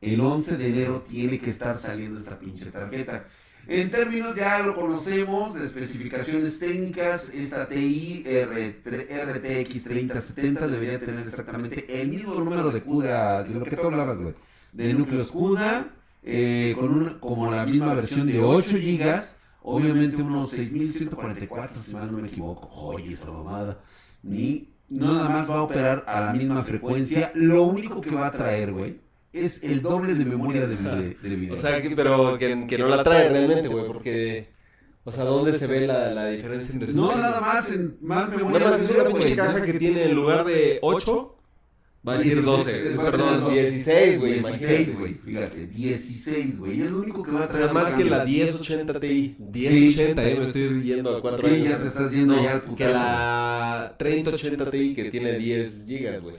El 0.00 0.20
11 0.20 0.56
de 0.56 0.68
enero 0.68 1.04
tiene 1.08 1.38
que 1.38 1.50
estar 1.50 1.76
saliendo 1.76 2.18
esta 2.20 2.38
pinche 2.38 2.66
tarjeta. 2.66 3.26
En 3.72 3.88
términos, 3.88 4.34
ya 4.34 4.58
lo 4.64 4.74
conocemos, 4.74 5.54
de 5.54 5.64
especificaciones 5.64 6.58
técnicas, 6.58 7.30
esta 7.32 7.68
TI 7.68 8.24
RTX 8.26 9.84
3070 9.84 10.66
debería 10.66 10.98
tener 10.98 11.20
exactamente 11.20 12.02
el 12.02 12.08
mismo 12.08 12.34
número 12.34 12.72
de 12.72 12.82
CUDA, 12.82 13.44
de 13.44 13.54
lo 13.54 13.64
que 13.64 13.76
tú 13.76 13.86
hablabas, 13.86 14.20
güey. 14.20 14.34
De 14.72 14.92
núcleos 14.92 15.30
CUDA, 15.30 15.86
eh, 16.24 16.74
con 16.76 16.92
un, 16.92 17.18
como 17.20 17.48
la 17.48 17.64
misma 17.64 17.94
versión 17.94 18.26
de 18.26 18.40
8 18.40 18.76
GB, 18.76 19.22
obviamente 19.62 20.20
unos 20.20 20.50
6144, 20.50 21.80
si 21.80 21.94
mal 21.94 22.10
no 22.10 22.18
me 22.18 22.26
equivoco. 22.26 22.68
Oye, 22.72 23.12
esa 23.12 23.30
mamada. 23.30 23.78
Ni 24.24 24.68
nada 24.88 25.28
más 25.28 25.48
va 25.48 25.58
a 25.58 25.62
operar 25.62 26.02
a 26.08 26.20
la 26.20 26.32
misma 26.32 26.64
frecuencia. 26.64 27.30
Lo 27.36 27.62
único 27.62 28.00
que 28.00 28.10
va 28.10 28.26
a 28.26 28.32
traer, 28.32 28.72
güey, 28.72 28.98
es 29.32 29.62
el 29.62 29.80
doble 29.82 30.14
de 30.14 30.24
memoria 30.24 30.66
de, 30.66 30.76
vide- 30.76 31.16
de 31.20 31.36
video. 31.36 31.54
O 31.54 31.56
sea, 31.56 31.80
que, 31.80 31.90
pero 31.90 32.36
que, 32.38 32.66
que 32.68 32.78
no 32.78 32.88
la 32.88 33.02
trae 33.02 33.28
realmente, 33.28 33.68
güey, 33.68 33.86
porque... 33.86 34.48
O 35.02 35.10
sea, 35.12 35.24
¿dónde 35.24 35.58
se 35.58 35.66
ve 35.66 35.86
la, 35.86 36.12
la 36.12 36.26
diferencia 36.28 36.74
en 36.78 36.94
no, 36.96 37.16
nada 37.16 37.40
más, 37.40 37.70
en 37.72 37.96
más 38.02 38.28
memoria 38.30 38.58
Nada 38.58 38.70
más 38.72 38.80
de 38.80 38.94
es 38.94 39.00
una 39.00 39.04
pinche 39.08 39.34
caja 39.34 39.62
que 39.62 39.72
tiene 39.74 40.04
en 40.04 40.14
lugar 40.14 40.44
de 40.44 40.78
8, 40.82 41.36
va 42.06 42.12
a 42.12 42.18
decir 42.18 42.36
Sí, 42.36 42.42
12. 42.42 42.82
sí, 42.82 42.88
sí, 42.92 42.98
Perdón, 42.98 43.46
sí, 43.48 43.54
16, 43.54 44.18
güey, 44.20 44.32
16, 44.34 44.60
imagínate. 44.60 44.98
güey, 44.98 45.14
fíjate, 45.14 45.66
16, 45.68 46.58
güey, 46.58 46.82
es 46.82 46.90
lo 46.90 46.98
único 46.98 47.22
que 47.22 47.30
va 47.32 47.40
a 47.40 47.44
O 47.44 47.48
traer. 47.48 47.64
sea, 47.64 47.72
más 47.72 47.92
que 47.94 48.04
la 48.04 48.24
1080 48.26 49.00
Ti. 49.00 49.36
1080, 49.38 50.22
eh, 50.28 50.36
me 50.38 50.44
estoy 50.46 50.82
yendo 50.82 51.16
a 51.16 51.20
4 51.22 51.48
Sí, 51.48 51.62
ya 51.64 51.78
te 51.78 51.88
estás 51.88 52.12
yendo 52.12 52.34
No, 52.36 52.42
ya 52.44 52.52
al 52.52 52.60
que 52.60 52.66
putazo. 52.68 52.92
la 52.92 53.94
3080 53.98 54.70
Ti 54.70 54.94
que 54.94 55.10
tiene 55.10 55.38
10 55.38 55.84
gigas, 55.86 56.22
güey. 56.22 56.36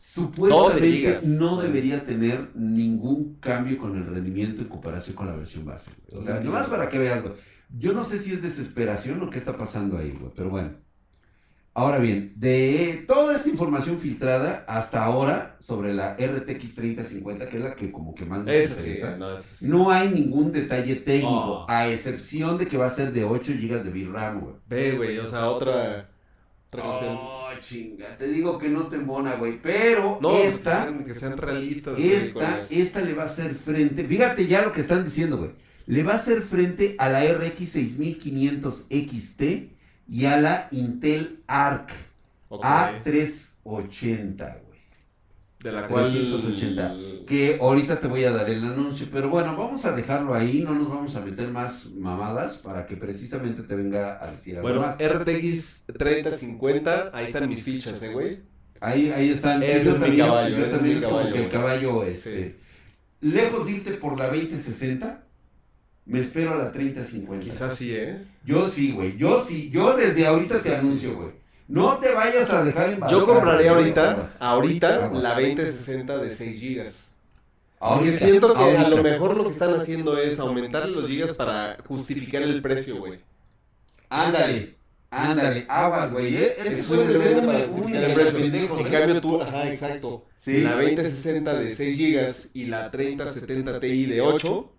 12 0.00 0.12
Supuestamente 0.12 1.20
no 1.24 1.60
debería 1.60 2.06
tener 2.06 2.50
ningún 2.54 3.34
cambio 3.38 3.76
con 3.76 3.96
el 3.98 4.06
rendimiento 4.06 4.62
en 4.62 4.68
comparación 4.68 5.14
con 5.14 5.26
la 5.26 5.36
versión 5.36 5.66
base. 5.66 5.90
O 6.16 6.22
sea, 6.22 6.40
nomás 6.40 6.68
para 6.68 6.88
que 6.88 6.98
veas, 6.98 7.22
güey. 7.22 7.34
Yo 7.68 7.92
no 7.92 8.02
sé 8.02 8.18
si 8.18 8.32
es 8.32 8.42
desesperación 8.42 9.20
lo 9.20 9.28
que 9.28 9.38
está 9.38 9.56
pasando 9.56 9.98
ahí, 9.98 10.16
güey, 10.18 10.32
pero 10.34 10.48
bueno. 10.48 10.72
Ahora 11.72 11.98
bien, 11.98 12.32
de 12.36 13.04
toda 13.06 13.36
esta 13.36 13.48
información 13.48 14.00
filtrada 14.00 14.64
hasta 14.66 15.04
ahora 15.04 15.56
sobre 15.60 15.94
la 15.94 16.14
RTX 16.16 16.74
3050, 16.74 17.48
que 17.48 17.58
es 17.58 17.62
la 17.62 17.76
que 17.76 17.92
como 17.92 18.12
que 18.12 18.26
más 18.26 18.44
nos 18.44 18.64
sí, 18.64 19.68
no, 19.68 19.90
hay 19.90 20.08
ningún 20.08 20.50
detalle 20.50 20.96
técnico, 20.96 21.30
Oh. 21.30 21.66
a 21.68 21.88
excepción 21.88 22.58
de 22.58 22.66
que 22.66 22.76
va 22.76 22.86
a 22.86 22.90
ser 22.90 23.12
de 23.12 23.24
8 23.24 23.52
GB 23.52 23.84
de 23.84 23.90
VRAM, 23.90 24.40
güey. 24.40 24.54
Ve, 24.66 24.96
güey, 24.96 25.18
o 25.18 25.26
sea, 25.26 25.48
otra... 25.48 26.09
Cuestión. 26.70 27.18
Oh, 27.20 27.48
chinga, 27.58 28.16
te 28.16 28.28
digo 28.28 28.58
que 28.58 28.68
no 28.68 28.86
te 28.86 28.96
embona, 28.96 29.34
güey, 29.34 29.60
pero 29.60 30.18
No, 30.20 30.36
esta... 30.38 30.84
que 30.86 30.90
sean, 30.92 31.04
que 31.04 31.14
sean 31.14 31.36
realistas. 31.36 31.98
Esta, 31.98 32.62
esta 32.70 33.00
le 33.00 33.12
va 33.14 33.24
a 33.24 33.26
hacer 33.26 33.54
frente. 33.54 34.04
Fíjate 34.04 34.46
ya 34.46 34.62
lo 34.62 34.72
que 34.72 34.80
están 34.80 35.02
diciendo, 35.04 35.36
güey. 35.38 35.50
Le 35.86 36.02
va 36.04 36.12
a 36.12 36.16
hacer 36.16 36.42
frente 36.42 36.94
a 36.98 37.08
la 37.08 37.24
RX 37.24 37.68
6500 37.70 38.86
XT 38.88 39.42
y 40.08 40.24
a 40.26 40.40
la 40.40 40.68
Intel 40.70 41.40
Arc 41.48 41.90
Ok. 42.48 42.64
A380, 42.64 44.36
güey. 44.36 44.69
De 45.62 45.72
la 45.72 45.86
cual... 45.86 46.10
380. 46.10 46.96
Que 47.26 47.58
ahorita 47.60 48.00
te 48.00 48.08
voy 48.08 48.24
a 48.24 48.32
dar 48.32 48.48
el 48.50 48.64
anuncio, 48.64 49.06
pero 49.12 49.28
bueno, 49.28 49.56
vamos 49.56 49.84
a 49.84 49.94
dejarlo 49.94 50.34
ahí, 50.34 50.62
no 50.62 50.74
nos 50.74 50.88
vamos 50.88 51.14
a 51.14 51.20
meter 51.20 51.48
más 51.48 51.90
mamadas 51.92 52.58
para 52.58 52.86
que 52.86 52.96
precisamente 52.96 53.62
te 53.62 53.76
venga 53.76 54.22
a 54.24 54.32
decir 54.32 54.56
algo 54.56 54.68
Bueno, 54.68 54.80
más. 54.80 54.96
RTX 54.98 55.84
3050, 55.96 57.10
ahí 57.12 57.26
están 57.26 57.48
mis 57.48 57.62
fichas, 57.62 58.02
eh, 58.02 58.08
güey. 58.08 58.40
Ahí, 58.80 59.10
ahí 59.10 59.30
están. 59.30 59.62
Ese 59.62 59.84
yo 59.84 59.90
es 59.92 59.98
mi 59.98 60.04
también, 60.06 60.26
caballo, 60.26 60.56
yo 60.56 60.64
ese 60.64 60.76
es 60.76 60.82
mi 60.82 60.94
como 60.94 61.08
caballo, 61.10 61.32
que 61.34 61.44
el 61.44 61.50
caballo, 61.50 62.04
este, 62.04 62.56
lejos 63.20 63.66
de 63.66 63.72
irte 63.72 63.90
por 63.92 64.18
la 64.18 64.26
2060, 64.28 65.22
me 66.06 66.18
espero 66.18 66.54
a 66.54 66.56
la 66.56 66.72
3050. 66.72 67.44
Quizás 67.44 67.76
sí, 67.76 67.94
¿eh? 67.94 68.24
Yo 68.44 68.68
sí, 68.68 68.92
güey, 68.92 69.16
yo 69.16 69.40
sí, 69.40 69.70
yo 69.70 69.96
desde 69.96 70.26
ahorita 70.26 70.58
te 70.58 70.74
anuncio, 70.74 71.14
güey. 71.14 71.30
No 71.70 71.98
te 71.98 72.12
vayas 72.12 72.50
a 72.50 72.64
dejar 72.64 72.90
embarcar. 72.90 73.18
Yo 73.18 73.24
compraría 73.24 73.70
ahorita, 73.70 74.28
ahorita, 74.40 75.10
la 75.12 75.34
2060 75.34 76.18
de 76.18 76.30
6 76.34 76.60
GB. 76.60 76.90
Porque 77.78 78.12
siento 78.12 78.54
que 78.54 78.76
a 78.76 78.88
lo 78.88 79.02
mejor 79.02 79.36
lo 79.36 79.44
que 79.44 79.50
están 79.52 79.74
haciendo 79.74 80.18
es 80.18 80.38
aumentar 80.40 80.88
los 80.88 81.06
gigas 81.06 81.36
para 81.36 81.78
justificar 81.86 82.42
el 82.42 82.60
precio, 82.60 82.98
güey. 82.98 83.20
Ándale, 84.08 84.74
ándale, 85.10 85.64
aguas, 85.68 86.12
güey, 86.12 86.36
¿eh? 86.36 86.56
Ese 86.58 86.98
un 86.98 87.06
ser 87.06 87.36
un, 87.38 87.92
pendejo, 88.34 88.80
En 88.80 88.86
¿eh? 88.86 88.90
cambio 88.90 89.20
tú, 89.20 89.40
ajá, 89.40 89.68
exacto. 89.68 90.26
Sí. 90.38 90.62
La 90.62 90.74
2060 90.74 91.54
de 91.54 91.76
6 91.76 91.98
GB 91.98 92.50
y 92.54 92.64
la 92.66 92.90
3070 92.90 93.78
Ti 93.78 94.06
de 94.06 94.20
8, 94.20 94.72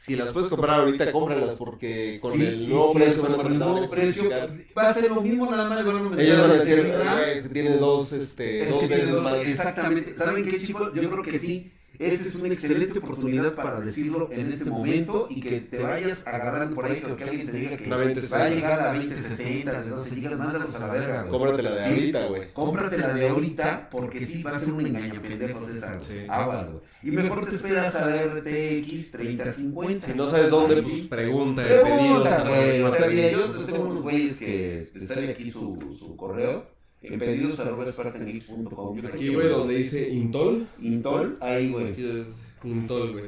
si 0.00 0.16
las 0.16 0.30
puedes 0.32 0.48
comprar 0.48 0.80
ahorita, 0.80 1.12
cómpralas 1.12 1.52
porque 1.58 2.18
con 2.22 2.32
Sí, 2.32 2.46
el 2.46 2.68
nuevo 2.70 2.92
sí, 2.92 2.98
precio 2.98 3.20
con 3.20 3.32
van 3.32 3.40
a 3.46 3.48
el 3.48 3.58
nuevo 3.58 3.90
precio 3.90 4.30
va 4.76 4.88
a 4.88 4.94
ser 4.94 5.10
lo 5.10 5.20
mismo, 5.20 5.50
nada 5.50 5.68
más 5.68 5.84
aumentar 5.84 6.20
Ellos 6.20 6.40
van 6.40 6.50
a 6.50 6.54
decir. 6.54 6.94
"Ah, 7.06 7.22
es 7.30 7.42
que 7.48 7.48
tiene 7.54 7.76
dos, 7.76 8.12
este, 8.12 8.62
Es 8.62 8.70
dos 8.70 8.78
que 8.78 8.86
tiene 8.86 9.02
veces 9.02 9.14
dos- 9.14 9.22
más. 9.24 9.34
exactamente. 9.46 10.14
¿Saben 10.14 10.44
qué, 10.48 10.58
chicos? 10.58 10.92
Yo 10.94 11.10
creo 11.10 11.22
que 11.22 11.38
sí. 11.38 11.70
Esa 12.00 12.28
es 12.28 12.34
una 12.36 12.48
excelente 12.54 12.98
oportunidad 12.98 13.54
para 13.54 13.78
decirlo 13.80 14.30
en 14.32 14.50
este 14.50 14.64
momento 14.64 15.26
y 15.28 15.40
que 15.42 15.60
te 15.60 15.82
vayas 15.82 16.26
agarrando 16.26 16.74
por 16.74 16.86
ahí, 16.86 17.00
que 17.00 17.14
que 17.14 17.24
alguien 17.24 17.46
te 17.50 17.52
diga 17.58 17.76
que 17.76 17.90
va 17.90 17.96
a 17.96 17.98
2060. 17.98 18.48
llegar 18.50 18.80
a 18.80 18.94
2060 18.94 19.82
de 19.82 19.90
12 19.90 20.14
gigas, 20.14 20.38
mándalos 20.38 20.74
a 20.74 20.78
la 20.78 20.86
verga, 20.86 21.18
güey. 21.22 21.30
Cómpratela 21.30 21.70
de 21.72 21.84
Sí. 21.84 21.90
ahorita, 21.90 22.26
güey. 22.26 22.52
Cómpratela 22.54 23.14
de 23.14 23.28
ahorita 23.28 23.88
porque 23.90 24.24
sí 24.24 24.42
va 24.42 24.56
a 24.56 24.60
ser 24.60 24.72
un 24.72 24.86
engaño 24.86 25.20
pendejo 25.20 25.60
güey. 25.60 25.72
Sí. 26.00 26.18
Aguas, 26.28 26.70
güey. 26.70 26.82
Y 27.02 27.10
mejor 27.10 27.46
te 27.48 27.56
esperas 27.56 27.94
a 27.94 28.06
la 28.06 28.22
RTX 28.24 29.10
3050. 29.12 30.06
Si 30.06 30.14
no 30.14 30.26
sabes 30.26 30.50
dónde, 30.50 30.82
pues, 30.82 31.02
Pregunta, 31.02 31.62
pedidos. 31.62 31.82
Pregunta, 31.82 32.48
güey. 32.48 32.82
O 32.82 32.94
sea, 32.94 33.30
yo 33.30 33.50
tengo 33.66 33.84
unos 33.84 34.02
güeyes 34.02 34.38
que 34.38 34.78
este, 34.78 35.06
sale 35.06 35.30
aquí 35.30 35.50
su, 35.50 35.96
su 35.98 36.16
correo. 36.16 36.79
En 37.02 37.18
pedidos 37.18 37.58
arroba 37.60 37.90
spartangeek.com. 37.90 39.00
Aquí, 39.06 39.28
güey, 39.34 39.48
donde 39.48 39.74
dice 39.74 40.08
Intol. 40.08 40.66
Intol, 40.80 41.38
ahí, 41.40 41.70
güey. 41.70 41.92
Aquí 41.92 42.04
es 42.04 42.26
Intol, 42.62 43.12
güey. 43.12 43.24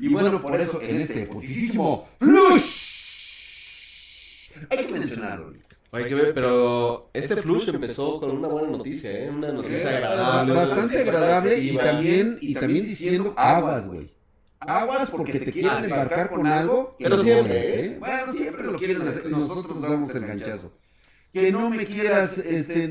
Y 0.00 0.08
bueno, 0.08 0.40
por 0.40 0.58
eso, 0.58 0.80
en 0.80 0.96
este 1.00 1.26
putisísimo 1.26 2.08
Flush. 2.18 2.94
Hay 4.70 4.86
que 4.86 4.92
mencionarlo. 4.92 5.50
güey. 5.50 5.64
Hay 5.92 6.06
que 6.08 6.14
ver, 6.16 6.34
pero 6.34 7.08
este 7.12 7.36
flush 7.36 7.68
empezó 7.68 8.18
con 8.18 8.32
una 8.32 8.48
buena 8.48 8.68
noticia, 8.68 9.12
¿eh? 9.12 9.30
Una 9.30 9.52
noticia 9.52 9.96
agradable. 9.96 10.52
Bastante 10.52 10.98
agradable 11.02 11.58
y 11.60 11.76
también, 11.76 12.36
y 12.40 12.54
también 12.54 12.84
diciendo 12.84 13.32
aguas, 13.36 13.86
güey. 13.86 14.10
Aguas 14.58 15.10
porque 15.10 15.38
te 15.38 15.52
quieren 15.52 15.78
sí. 15.78 15.84
embarcar 15.84 16.30
con 16.30 16.46
algo. 16.48 16.96
Pero 16.98 17.18
siempre, 17.18 17.58
es, 17.58 17.74
¿eh? 17.74 17.96
Bueno, 18.00 18.32
siempre 18.32 18.64
lo 18.64 18.78
quieren 18.78 19.06
hacer. 19.06 19.26
Nosotros 19.26 19.80
damos 19.80 20.12
el 20.14 20.26
ganchazo. 20.26 20.72
Que 21.34 21.50
no 21.50 21.68
me 21.68 21.84
quieras 21.84 22.38
este, 22.38 22.84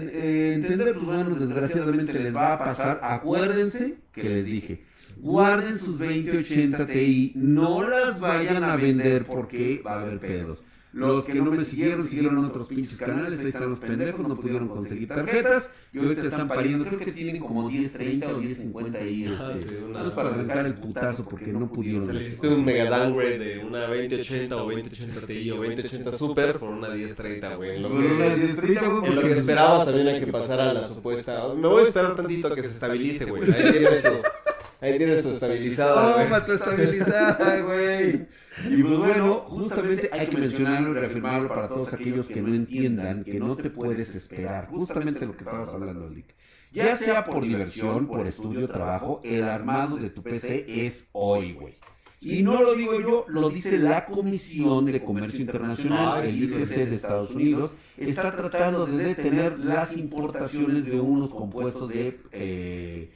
entender, 0.53 0.95
pues 0.95 1.05
bueno, 1.05 1.33
desgraciadamente 1.33 2.11
les 2.11 2.35
va 2.35 2.53
a 2.53 2.59
pasar. 2.59 2.99
Acuérdense 3.01 3.95
que 4.11 4.23
les 4.23 4.45
dije, 4.45 4.83
guarden 5.17 5.79
sus 5.79 5.97
2080 5.97 6.85
Ti, 6.85 7.31
no 7.35 7.87
las 7.87 8.19
vayan 8.19 8.65
a 8.65 8.75
vender 8.75 9.23
porque 9.23 9.81
va 9.83 9.93
a 9.93 10.01
haber 10.01 10.19
pedos. 10.19 10.61
Los 10.93 11.25
que 11.25 11.33
no 11.33 11.51
me 11.51 11.63
siguieron, 11.65 12.07
siguieron 12.07 12.37
en 12.37 12.45
otros 12.45 12.67
pinches 12.67 12.99
canales, 12.99 13.39
ahí 13.39 13.47
están 13.47 13.69
los 13.69 13.79
pendejos, 13.79 14.27
no 14.27 14.35
pudieron 14.35 14.67
conseguir 14.67 15.07
tarjetas 15.07 15.69
y 15.91 15.97
ahorita 15.99 16.21
están 16.21 16.47
pariendo, 16.47 16.85
creo 16.85 16.99
que 16.99 17.11
tienen 17.11 17.39
como 17.41 17.67
1030 17.67 18.27
o 18.27 18.37
1050 18.37 18.97
ahí. 18.99 19.23
Este, 19.23 19.35
Ah, 19.43 19.53
sí, 19.57 19.75
una- 19.75 19.87
nada 19.93 20.05
más 20.05 20.13
para 20.13 20.29
arrancar 20.29 20.65
el 20.67 20.75
putazo 20.75 21.25
porque 21.27 21.47
no 21.47 21.67
pudieron. 21.71 22.03
Se 22.03 22.13
le 22.13 22.21
hiciste 22.21 22.47
un 22.47 22.63
mega 22.63 22.89
downgrade 22.95 23.39
de 23.39 23.65
una 23.65 23.87
2080 23.87 24.55
o 24.55 24.59
2080 24.59 25.21
Ti 25.27 25.51
o 25.51 25.55
2080 25.55 26.11
Super 26.17 26.59
por 26.59 26.69
una 26.69 26.89
1030, 26.89 27.55
güey. 27.55 27.75
En 27.77 27.81
lo 27.81 27.89
Por 27.89 27.97
una 27.99 28.29
que, 28.29 28.37
1030, 28.37 28.87
güey, 28.87 29.05
en 29.09 29.15
lo 29.15 29.21
que 29.21 29.31
esperabas 29.33 29.85
también 29.85 30.07
hay 30.07 30.19
que 30.19 30.27
pasar 30.31 30.59
a 30.59 30.73
la 30.73 30.87
supuesta. 30.87 31.53
Me 31.55 31.67
voy 31.67 31.83
a 31.83 31.87
esperar 31.87 32.15
tantito 32.15 32.47
a 32.49 32.55
que 32.55 32.61
se 32.61 32.69
estabilice, 32.69 33.25
güey. 33.25 33.43
Ahí 33.51 33.83
ahí 34.83 34.97
tienes 34.97 35.21
tu 35.21 35.29
estabilizada. 35.29 36.23
Toma 36.23 36.45
tu 36.45 36.51
estabilizada, 36.51 37.61
güey. 37.61 38.27
Y 38.69 38.83
pues 38.83 38.97
bueno, 38.97 39.33
justamente 39.47 40.09
hay 40.11 40.27
que 40.27 40.37
mencionarlo 40.37 40.91
y 40.91 40.93
reafirmarlo 40.93 41.49
para 41.49 41.67
todos 41.67 41.93
aquellos 41.93 42.27
que 42.27 42.41
no 42.41 42.53
entiendan 42.53 43.23
que 43.23 43.39
no 43.39 43.55
te 43.55 43.69
puedes 43.69 44.13
esperar. 44.13 44.67
Justamente 44.67 45.25
lo 45.25 45.33
que 45.33 45.39
estabas 45.39 45.73
hablando, 45.73 46.09
Lick. 46.09 46.35
Ya 46.71 46.95
sea 46.95 47.23
por 47.25 47.43
diversión, 47.43 48.07
por 48.07 48.25
estudio, 48.25 48.67
trabajo, 48.67 49.21
el 49.23 49.43
armado 49.43 49.97
de 49.97 50.09
tu 50.09 50.23
PC 50.23 50.65
es 50.67 51.07
hoy, 51.11 51.53
güey. 51.53 51.75
Y 52.19 52.41
no 52.41 52.61
lo 52.61 52.73
digo 52.73 52.99
yo, 53.01 53.25
lo 53.27 53.49
dice 53.49 53.77
la 53.77 54.05
Comisión 54.05 54.85
de 54.85 55.03
Comercio 55.03 55.41
Internacional, 55.41 56.25
el 56.25 56.43
ITC 56.43 56.89
de 56.89 56.95
Estados 56.95 57.31
Unidos, 57.31 57.75
está 57.97 58.31
tratando 58.31 58.85
de 58.85 59.03
detener 59.03 59.59
las 59.59 59.97
importaciones 59.97 60.85
de 60.85 60.99
unos 60.99 61.33
compuestos 61.33 61.89
de, 61.89 62.19
eh, 62.31 63.11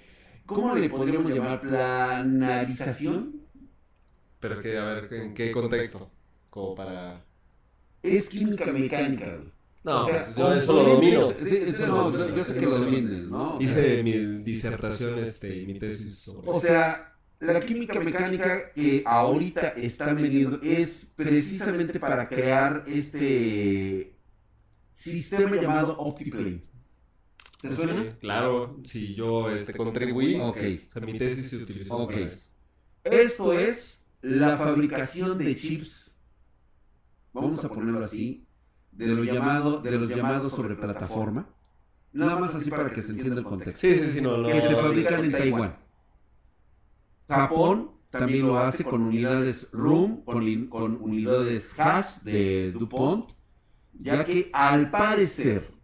¿cómo 0.47 0.73
le 0.73 0.89
podríamos 0.89 1.31
llamar? 1.31 1.61
Planarización. 1.61 3.41
Pero 4.39 4.59
que, 4.59 4.77
a 4.77 4.85
ver, 4.85 5.13
¿en 5.13 5.33
qué 5.35 5.51
contexto? 5.51 6.09
Como 6.49 6.73
para... 6.73 7.23
Es 8.01 8.29
química 8.29 8.71
mecánica, 8.71 9.25
güey. 9.35 9.51
No, 9.83 10.03
O 10.03 10.09
sea, 10.09 10.25
pues 10.25 10.35
yo 10.35 10.53
eso 10.53 10.73
lo 10.73 10.89
domino. 10.89 11.31
Sí, 11.39 11.57
eso 11.67 11.87
no, 11.87 12.11
yo, 12.11 12.35
yo 12.35 12.43
sé 12.43 12.55
que 12.55 12.65
lo 12.65 12.79
domines, 12.79 13.27
¿no? 13.27 13.57
Hice 13.61 14.03
mi 14.03 14.43
disertación 14.43 15.17
este, 15.19 15.55
y 15.55 15.65
mi 15.65 15.79
tesis 15.79 16.19
sobre 16.19 16.49
O 16.49 16.59
sea, 16.59 17.13
la 17.39 17.59
química 17.61 17.99
mecánica 17.99 18.71
que 18.73 19.03
ahorita 19.05 19.69
están 19.69 20.15
vendiendo 20.15 20.59
es 20.61 21.07
precisamente 21.15 21.99
para 21.99 22.27
crear 22.27 22.83
este 22.87 24.13
sistema 24.93 25.55
llamado 25.55 25.97
OptiPlane. 25.97 26.61
¿Te 27.61 27.75
suena? 27.75 28.03
Sí, 28.03 28.09
claro, 28.19 28.79
si 28.83 29.15
yo 29.15 29.49
este, 29.49 29.71
Este, 29.71 29.77
contribuí. 29.77 30.39
Ok. 30.39 30.57
O 30.85 30.89
sea, 30.89 31.01
mi 31.01 31.17
tesis 31.17 31.49
se 31.49 31.57
utilizó. 31.57 32.07
Esto 33.03 33.53
es 33.53 34.05
la 34.21 34.57
fabricación 34.57 35.37
de 35.37 35.55
chips, 35.55 36.13
vamos 37.33 37.63
a 37.63 37.69
ponerlo 37.69 38.03
así, 38.03 38.45
de 38.91 39.07
lo 39.07 39.23
llamado, 39.23 39.81
de 39.81 39.91
los 39.91 40.09
llamados 40.09 40.51
sobre 40.53 40.75
plataforma. 40.75 41.47
Nada 42.11 42.37
más 42.39 42.55
así 42.55 42.69
para 42.69 42.91
que 42.91 43.01
se 43.01 43.11
entienda 43.11 43.39
el 43.41 43.45
contexto. 43.45 43.81
Sí, 43.81 43.95
sí, 43.95 44.09
sí, 44.11 44.21
no, 44.21 44.37
no. 44.37 44.47
que 44.49 44.61
se 44.61 44.75
fabrican 44.75 45.23
en 45.25 45.31
Taiwán. 45.31 45.77
Japón 47.27 47.91
también 48.09 48.47
lo 48.47 48.57
hace 48.59 48.83
con 48.83 49.01
unidades 49.03 49.67
con, 49.71 50.43
lin- 50.45 50.69
con 50.69 50.97
unidades 51.01 51.73
hash 51.77 52.19
de 52.23 52.71
DuPont, 52.71 53.31
ya 53.93 54.25
que 54.25 54.49
al 54.53 54.89
parecer 54.89 55.76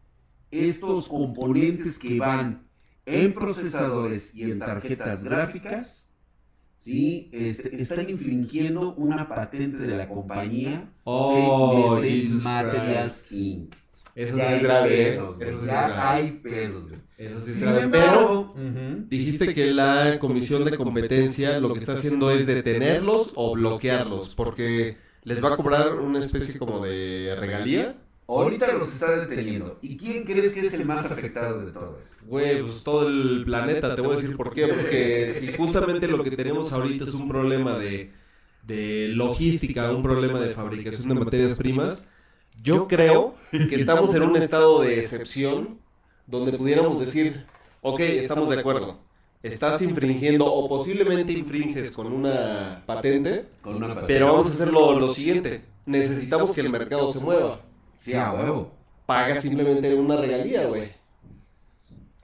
estos 0.53 1.07
componentes 1.10 1.98
que 2.00 2.19
van 2.19 2.67
en 3.05 3.33
procesadores 3.33 4.33
y 4.33 4.43
en 4.43 4.60
tarjetas 4.60 5.24
gráficas, 5.24 6.07
sí, 6.75 7.29
este, 7.33 7.81
están 7.81 8.10
infringiendo 8.10 8.93
una 8.95 9.27
patente 9.27 9.77
de 9.79 9.98
la 9.98 10.07
compañía 10.07 10.89
Oh, 11.03 11.98
CMC 12.01 12.43
Materials. 12.43 13.31
Inc. 13.31 13.75
Eso 14.15 14.38
Ya 14.38 14.43
sí 14.45 14.50
hay 14.51 14.57
es 14.57 14.63
grave, 14.63 14.89
pedos, 14.89 15.38
güey, 15.38 15.50
Eso 15.50 15.57
sí 15.57 15.65
es 15.65 15.72
ya 15.72 15.88
grave. 15.88 16.01
hay 16.22 16.31
pedos, 16.31 16.88
güey. 16.88 17.01
Eso 17.17 17.39
sí 17.39 17.50
es 17.51 17.57
Sin 17.57 17.65
grave. 17.65 17.81
embargo, 17.83 18.53
Pero 18.55 19.05
dijiste 19.10 19.53
que 19.55 19.74
la 19.74 20.19
comisión 20.19 20.63
de 20.65 20.77
competencia 20.77 21.60
lo 21.60 21.74
que 21.74 21.79
está 21.79 21.93
haciendo 21.93 22.29
es 22.31 22.45
detenerlos 22.45 23.33
o 23.36 23.53
bloquearlos, 23.55 24.36
porque 24.36 24.98
les 25.24 25.43
va 25.43 25.53
a 25.53 25.57
cobrar 25.57 25.95
una 25.95 26.19
especie 26.19 26.60
como 26.60 26.86
de 26.86 27.36
regalía. 27.39 28.02
Ahorita 28.27 28.71
los 28.73 28.93
está 28.93 29.15
deteniendo. 29.17 29.77
¿Y 29.81 29.97
quién 29.97 30.23
crees 30.25 30.53
que 30.53 30.61
es 30.61 30.73
el 30.73 30.85
más 30.85 31.11
afectado 31.11 31.65
de 31.65 31.71
todo 31.71 31.99
esto? 31.99 32.17
Güey, 32.25 32.61
pues 32.63 32.83
todo 32.83 33.07
el 33.07 33.43
planeta, 33.45 33.93
te 33.95 34.01
voy 34.01 34.13
a 34.13 34.15
decir 34.17 34.35
por 34.35 34.53
qué, 34.53 34.67
porque 34.67 35.35
si 35.39 35.47
justamente 35.49 36.07
lo 36.07 36.23
que 36.23 36.31
tenemos 36.31 36.71
ahorita 36.71 37.03
es 37.03 37.13
un 37.13 37.27
problema 37.27 37.77
de, 37.77 38.13
de 38.61 39.09
logística, 39.09 39.91
un 39.91 40.03
problema 40.03 40.39
de 40.39 40.49
fabricación 40.49 41.09
de 41.09 41.15
materias 41.15 41.53
primas, 41.55 42.07
Yo 42.55 42.87
creo 42.87 43.41
que 43.67 43.75
estamos 43.75 44.13
en 44.15 44.23
un 44.23 44.35
estado 44.37 44.81
de 44.81 44.99
excepción 44.99 45.81
donde 46.25 46.53
pudiéramos 46.53 46.99
decir, 46.99 47.45
ok, 47.81 47.99
estamos 48.01 48.49
de 48.49 48.55
acuerdo, 48.55 49.05
estás 49.41 49.81
infringiendo 49.81 50.45
o 50.47 50.67
posiblemente 50.69 51.33
infringes 51.33 51.91
con 51.91 52.11
una 52.13 52.83
patente, 52.85 53.49
Con 53.61 53.75
una 53.75 53.95
patente. 53.95 54.13
pero 54.13 54.27
vamos 54.27 54.47
a 54.47 54.51
hacer 54.51 54.71
lo, 54.71 54.93
lo 54.99 55.07
siguiente, 55.09 55.65
necesitamos 55.85 56.51
que 56.51 56.61
el 56.61 56.69
mercado 56.69 57.07
se 57.07 57.19
mueva. 57.19 57.72
Sí, 57.97 58.13
a 58.13 58.31
huevo. 58.33 58.73
Paga 59.05 59.35
simplemente 59.35 59.93
una 59.93 60.17
regalía, 60.17 60.65
güey. 60.65 60.91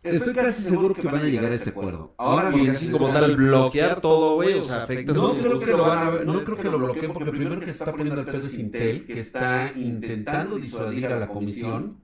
Estoy 0.02 0.34
casi 0.34 0.62
seguro 0.64 0.94
que 0.96 1.02
van 1.02 1.18
a 1.18 1.24
llegar 1.24 1.52
a 1.52 1.56
ese 1.56 1.72
acuerdo. 1.72 2.14
Ahora 2.18 2.50
bien, 2.52 2.70
así 2.72 2.90
como 2.90 3.10
tal, 3.12 3.36
bloquear 3.36 4.00
todo, 4.00 4.36
güey, 4.36 4.54
o 4.54 4.64
sea, 4.64 4.84
afecta 4.84 5.12
No 5.12 5.32
su- 5.36 5.38
creo 5.42 5.60
que 5.60 5.66
lo 5.72 5.84
van 5.84 5.98
a 6.08 6.10
ver, 6.10 6.26
no 6.26 6.42
creo 6.46 6.58
que 6.58 6.70
lo 6.70 6.78
bloqueen 6.80 7.12
porque 7.12 7.32
primero 7.32 7.60
que 7.60 7.66
se 7.66 7.72
está 7.72 7.92
poniendo 7.92 8.22
al 8.22 8.26
pedo 8.26 8.48
es 8.48 8.58
Intel, 8.58 9.06
que 9.06 9.20
está 9.20 9.74
intentando 9.76 10.56
disuadir 10.56 11.08
a 11.08 11.20
la 11.20 11.28
comisión. 11.28 11.98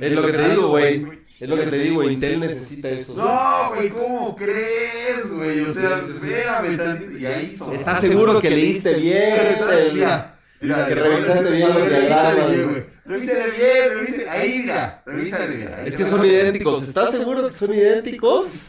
Es 0.00 0.12
lo 0.12 0.24
que 0.24 0.32
te 0.32 0.48
digo, 0.50 0.68
güey. 0.68 1.06
Es 1.40 1.48
lo 1.48 1.56
que 1.56 1.66
te 1.66 1.78
digo, 1.78 2.08
Intel 2.08 2.38
necesita 2.40 2.88
eso. 2.88 3.14
No, 3.16 3.70
güey, 3.74 3.90
¿cómo 3.90 4.36
crees, 4.36 5.34
güey? 5.34 5.60
O 5.62 5.72
sea, 5.74 5.98
espérame 5.98 6.76
tantito. 6.76 7.18
Y 7.18 7.26
ahí 7.26 7.56
son. 7.56 7.74
¿Estás 7.74 8.00
seguro 8.00 8.40
que 8.40 8.48
leíste 8.50 8.94
bien? 8.94 9.58
Mira, 9.92 10.37
mira, 10.60 10.86
que 10.86 10.94
revisaste 10.94 11.50
bien 11.50 11.68
los 11.68 11.74
revísale 11.76 12.06
diagramas, 12.06 12.50
bien. 12.56 12.86
Revísale 13.04 13.50
bien, 13.50 13.90
revísale. 13.94 14.28
Ahí, 14.30 14.58
mira, 14.58 15.02
revísale 15.06 15.56
bien. 15.56 15.70
Es 15.86 15.94
que 15.96 16.04
son 16.04 16.24
idénticos. 16.26 16.88
¿Estás 16.88 17.10
seguro 17.10 17.48
que 17.48 17.54
son 17.54 17.74
idénticos? 17.74 18.46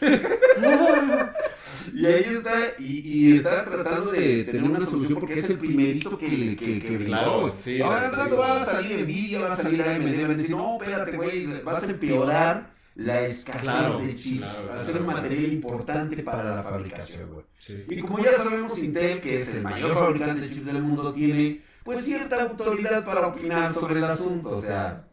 Y 1.94 2.06
ahí 2.06 2.24
está, 2.36 2.52
y, 2.78 3.30
y 3.30 3.36
está 3.36 3.64
tratando 3.64 4.12
de 4.12 4.44
tener 4.44 4.62
una 4.62 4.84
solución 4.86 5.18
porque 5.18 5.38
es 5.40 5.48
el 5.50 5.58
primerito 5.58 6.16
que, 6.16 6.56
que, 6.56 6.80
que 6.80 7.04
Claro, 7.04 7.54
sí, 7.64 7.80
Ahora 7.80 8.08
al 8.08 8.14
rato 8.14 8.36
va 8.36 8.62
a 8.62 8.64
salir 8.66 9.00
Nvidia, 9.00 9.40
va 9.40 9.54
a 9.54 9.56
salir 9.56 9.82
AMD, 9.82 10.22
van 10.22 10.30
a 10.30 10.34
decir, 10.34 10.56
no, 10.56 10.76
espérate, 10.80 11.16
güey, 11.16 11.46
vas 11.62 11.82
a 11.82 11.90
empeorar 11.90 12.70
la 12.96 13.22
escasez 13.22 13.62
Claro, 13.62 13.98
de 14.00 14.14
chips. 14.14 14.38
claro, 14.40 14.68
va 14.68 14.74
a 14.74 14.84
ser 14.84 14.90
claro. 14.92 15.00
un 15.00 15.06
material 15.14 15.52
importante 15.52 16.22
para 16.22 16.54
la 16.56 16.62
fabricación, 16.62 17.30
güey. 17.32 17.46
Sí. 17.58 17.84
Y 17.88 17.98
como 18.00 18.18
ya 18.18 18.32
sabemos, 18.34 18.78
Intel, 18.78 19.20
que 19.20 19.36
es 19.36 19.54
el 19.54 19.62
mayor 19.62 19.94
fabricante 19.94 20.42
de 20.42 20.50
chips 20.50 20.66
del 20.66 20.82
mundo, 20.82 21.12
tiene 21.12 21.62
pues 21.84 22.04
cierta 22.04 22.42
autoridad 22.42 23.04
para 23.04 23.26
opinar 23.26 23.72
sobre 23.72 23.98
el 23.98 24.04
asunto. 24.04 24.50
O 24.50 24.62
sea, 24.62 25.08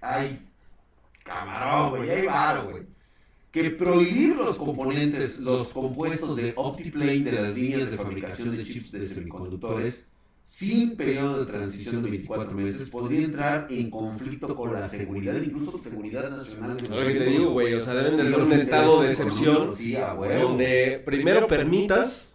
hay 0.00 0.46
camarón, 1.24 1.98
güey, 1.98 2.10
hay 2.10 2.26
varo, 2.26 2.70
güey. 2.70 2.82
Que 3.50 3.70
prohibir 3.70 4.36
los 4.36 4.58
componentes, 4.58 5.38
los 5.38 5.68
compuestos 5.68 6.36
de 6.36 6.52
OptiPlane 6.54 7.20
de 7.20 7.32
las 7.32 7.54
líneas 7.54 7.90
de 7.90 7.96
fabricación 7.96 8.56
de 8.56 8.64
chips 8.64 8.92
de 8.92 9.08
semiconductores 9.08 10.04
sin 10.50 10.96
periodo 10.96 11.44
de 11.44 11.52
transición 11.52 12.02
de 12.02 12.10
24 12.10 12.50
meses 12.56 12.90
podría 12.90 13.24
entrar 13.24 13.68
en 13.70 13.88
conflicto 13.88 14.56
con 14.56 14.72
la 14.72 14.88
seguridad, 14.88 15.40
incluso 15.40 15.78
seguridad 15.78 16.28
nacional. 16.28 16.76
de 16.76 16.88
Lo 16.88 17.06
que 17.06 17.14
te 17.14 17.24
digo, 17.24 17.50
güey, 17.50 17.74
o 17.74 17.80
sea, 17.80 17.94
deben 17.94 18.16
de 18.16 18.24
ser 18.24 18.32
los 18.32 18.48
un 18.48 18.52
estado 18.54 19.02
de 19.02 19.12
excepción 19.12 19.76
Sí, 19.76 19.96
donde 20.40 21.02
primero 21.04 21.46
permitas 21.46 22.26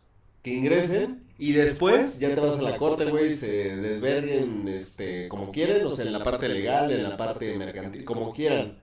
que 0.42 0.54
ingresen 0.54 1.25
y 1.38 1.54
después 1.54 2.20
ya 2.20 2.34
te 2.34 2.40
vas 2.40 2.58
a 2.58 2.62
la 2.62 2.78
corte, 2.78 3.06
güey, 3.06 3.36
se 3.36 3.76
desverguen 3.76 4.68
este, 4.68 5.28
como 5.28 5.52
quieren, 5.52 5.86
o 5.86 5.96
sea, 5.96 6.06
en 6.06 6.14
la 6.14 6.24
parte 6.24 6.48
legal, 6.48 6.92
en 6.92 7.04
la 7.04 7.18
parte 7.18 7.58
mercantil, 7.58 8.06
como 8.06 8.34
quieran. 8.34 8.80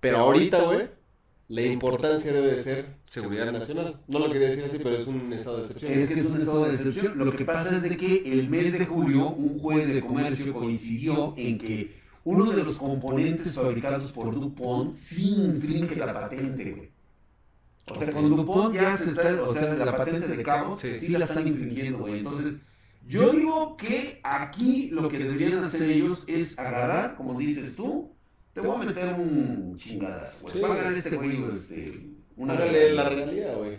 Pero 0.00 0.18
ahorita, 0.18 0.62
güey, 0.62 0.88
la 1.48 1.62
importancia 1.62 2.32
debe 2.32 2.54
de 2.54 2.62
ser 2.62 2.86
seguridad 3.06 3.50
nacional. 3.52 4.00
No 4.06 4.20
lo 4.20 4.30
quería 4.30 4.48
decir 4.50 4.64
así, 4.64 4.78
pero 4.78 4.96
es 4.96 5.06
un 5.06 5.32
estado 5.32 5.56
de 5.58 5.62
excepción. 5.64 5.92
Es 5.92 6.08
que 6.08 6.20
es 6.20 6.26
un 6.26 6.36
estado 6.38 6.64
de 6.64 6.74
excepción. 6.74 7.18
Lo 7.18 7.36
que 7.36 7.44
pasa 7.44 7.76
es 7.76 7.82
de 7.82 7.96
que 7.96 8.22
el 8.24 8.48
mes 8.48 8.72
de 8.72 8.86
julio 8.86 9.30
un 9.30 9.58
juez 9.58 9.92
de 9.92 10.00
comercio 10.00 10.54
coincidió 10.54 11.34
en 11.36 11.58
que 11.58 12.00
uno 12.24 12.52
de 12.52 12.62
los 12.62 12.78
componentes 12.78 13.54
fabricados 13.54 14.12
por 14.12 14.32
DuPont 14.32 14.96
sí 14.96 15.34
infringe 15.36 15.96
la 15.96 16.12
patente, 16.12 16.70
güey. 16.70 16.99
O 17.88 17.98
sea, 17.98 18.12
con 18.12 18.30
DuPont 18.30 18.74
ya 18.74 18.96
se 18.96 19.10
está, 19.10 19.42
o 19.42 19.52
sea, 19.54 19.74
la 19.74 19.96
patente 19.96 20.26
de 20.28 20.42
Cabot 20.42 20.78
Sí. 20.78 20.98
sí, 20.98 21.12
la 21.12 21.24
están 21.24 21.46
infringiendo, 21.46 21.98
güey. 21.98 22.18
Entonces, 22.18 22.58
yo 23.06 23.30
digo 23.32 23.76
que 23.76 24.20
aquí 24.22 24.90
lo 24.90 25.08
que 25.08 25.18
deberían 25.18 25.64
hacer 25.64 25.82
ellos 25.82 26.24
es 26.28 26.58
agarrar, 26.58 27.16
como 27.16 27.38
dices 27.38 27.74
tú, 27.76 28.14
te 28.52 28.60
voy 28.60 28.76
a 28.76 28.86
meter 28.86 29.14
un 29.14 29.74
chingadazo, 29.76 30.42
güey. 30.42 30.54
Sí. 30.54 30.60
Págale 30.60 30.98
este 30.98 31.16
güey, 31.16 31.44
este, 31.52 32.10
una 32.36 32.54
Hágale 32.54 32.92
la 32.92 33.08
regalía, 33.08 33.54
güey. 33.54 33.78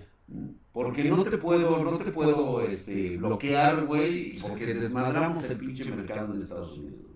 porque 0.72 1.04
no 1.06 1.24
te 1.24 1.38
puedo, 1.38 1.84
no 1.84 1.98
te 1.98 2.12
puedo 2.12 2.62
este, 2.62 3.18
bloquear, 3.18 3.86
güey, 3.86 4.38
porque 4.40 4.74
desmadramos 4.74 5.50
el 5.50 5.58
pinche 5.58 5.86
mercado 5.86 6.34
en 6.34 6.42
Estados 6.42 6.78
Unidos. 6.78 7.12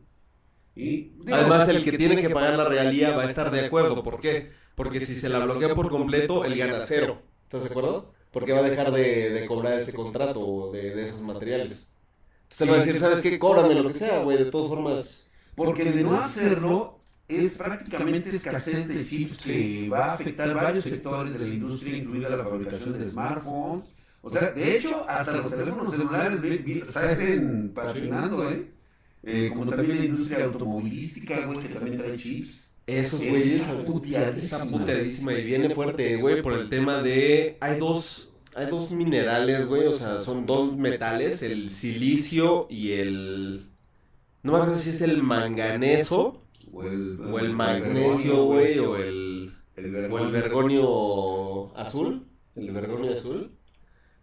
Y, 0.75 1.13
Además, 1.31 1.69
el 1.69 1.83
que 1.83 1.97
tiene 1.97 2.21
que 2.21 2.29
pagar 2.29 2.57
la 2.57 2.65
realía 2.65 3.15
va 3.15 3.23
a 3.23 3.29
estar 3.29 3.49
de 3.49 3.65
acuerdo. 3.65 4.03
¿Por 4.03 4.19
qué? 4.19 4.51
Porque 4.75 4.99
si 4.99 5.15
se 5.15 5.29
la 5.29 5.39
bloquea 5.39 5.73
por 5.75 5.89
completo, 5.89 6.45
él 6.45 6.57
gana 6.57 6.81
cero. 6.81 7.21
¿Estás 7.43 7.61
de 7.63 7.69
acuerdo? 7.69 8.13
Porque 8.31 8.51
va 8.53 8.59
a 8.59 8.63
dejar 8.63 8.91
de, 8.91 9.29
de 9.31 9.45
cobrar 9.45 9.79
ese 9.79 9.93
contrato 9.93 10.41
o 10.41 10.71
de, 10.71 10.93
de 10.95 11.05
esos 11.07 11.21
materiales. 11.21 11.87
Entonces 12.43 12.61
él 12.61 12.71
va 12.71 12.75
a 12.75 12.79
decir, 12.79 12.99
¿sabes 12.99 13.21
qué? 13.21 13.39
Cóbrame 13.39 13.75
lo 13.75 13.87
que 13.87 13.93
sea, 13.93 14.19
güey. 14.19 14.37
De 14.37 14.45
todas 14.45 14.67
formas, 14.69 15.29
porque 15.55 15.85
de 15.85 16.03
no 16.03 16.17
hacerlo 16.17 16.99
es 17.27 17.57
prácticamente 17.57 18.29
escasez 18.35 18.87
de 18.87 19.03
chips 19.05 19.41
que 19.41 19.89
va 19.89 20.07
a 20.07 20.13
afectar 20.13 20.53
varios 20.53 20.85
sectores 20.85 21.33
de 21.39 21.47
la 21.47 21.53
industria, 21.55 21.97
incluida 21.97 22.29
la 22.29 22.43
fabricación 22.43 22.93
de 22.99 23.09
smartphones. 23.11 23.95
O 24.21 24.29
sea, 24.29 24.51
de 24.51 24.75
hecho, 24.77 25.07
hasta 25.07 25.37
los 25.37 25.53
teléfonos 25.53 25.91
celulares 25.91 26.39
salen 26.91 27.73
patinando, 27.73 28.49
¿eh? 28.49 28.71
Eh, 29.23 29.49
Como 29.49 29.65
también 29.73 29.97
la 29.99 30.05
industria 30.05 30.45
automovilística, 30.45 31.45
güey, 31.45 31.59
que 31.59 31.69
también 31.69 31.97
trae 31.97 32.15
chips. 32.17 32.64
Esos 32.87 33.21
Es 33.21 33.29
güeyes... 33.29 33.61
Está 34.37 34.65
puteadísima 34.65 35.33
y 35.33 35.43
viene 35.43 35.69
fuerte, 35.73 36.17
güey, 36.17 36.41
por 36.41 36.53
el 36.53 36.67
tema 36.67 37.01
de... 37.01 37.57
Hay 37.59 37.79
dos... 37.79 38.29
Hay 38.55 38.67
dos 38.67 38.91
minerales, 38.91 39.67
güey, 39.67 39.85
o 39.87 39.93
sea, 39.93 40.21
son 40.21 40.45
dos 40.45 40.77
metales, 40.77 41.41
el 41.43 41.69
silicio 41.69 42.67
y 42.69 42.93
el... 42.93 43.67
No 44.43 44.53
me 44.53 44.57
acuerdo 44.59 44.77
si 44.77 44.91
es 44.91 45.01
el 45.01 45.21
manganeso 45.23 46.41
O 46.71 46.83
el, 46.83 47.19
o 47.19 47.39
el 47.39 47.49
magnesio, 47.49 48.45
güey, 48.45 48.79
o 48.79 48.95
el... 48.95 49.53
el 49.75 50.11
O 50.11 50.19
el 50.19 50.31
vergonio 50.31 51.75
azul. 51.77 52.25
El 52.55 52.71
vergonio 52.71 53.11
azul. 53.13 53.51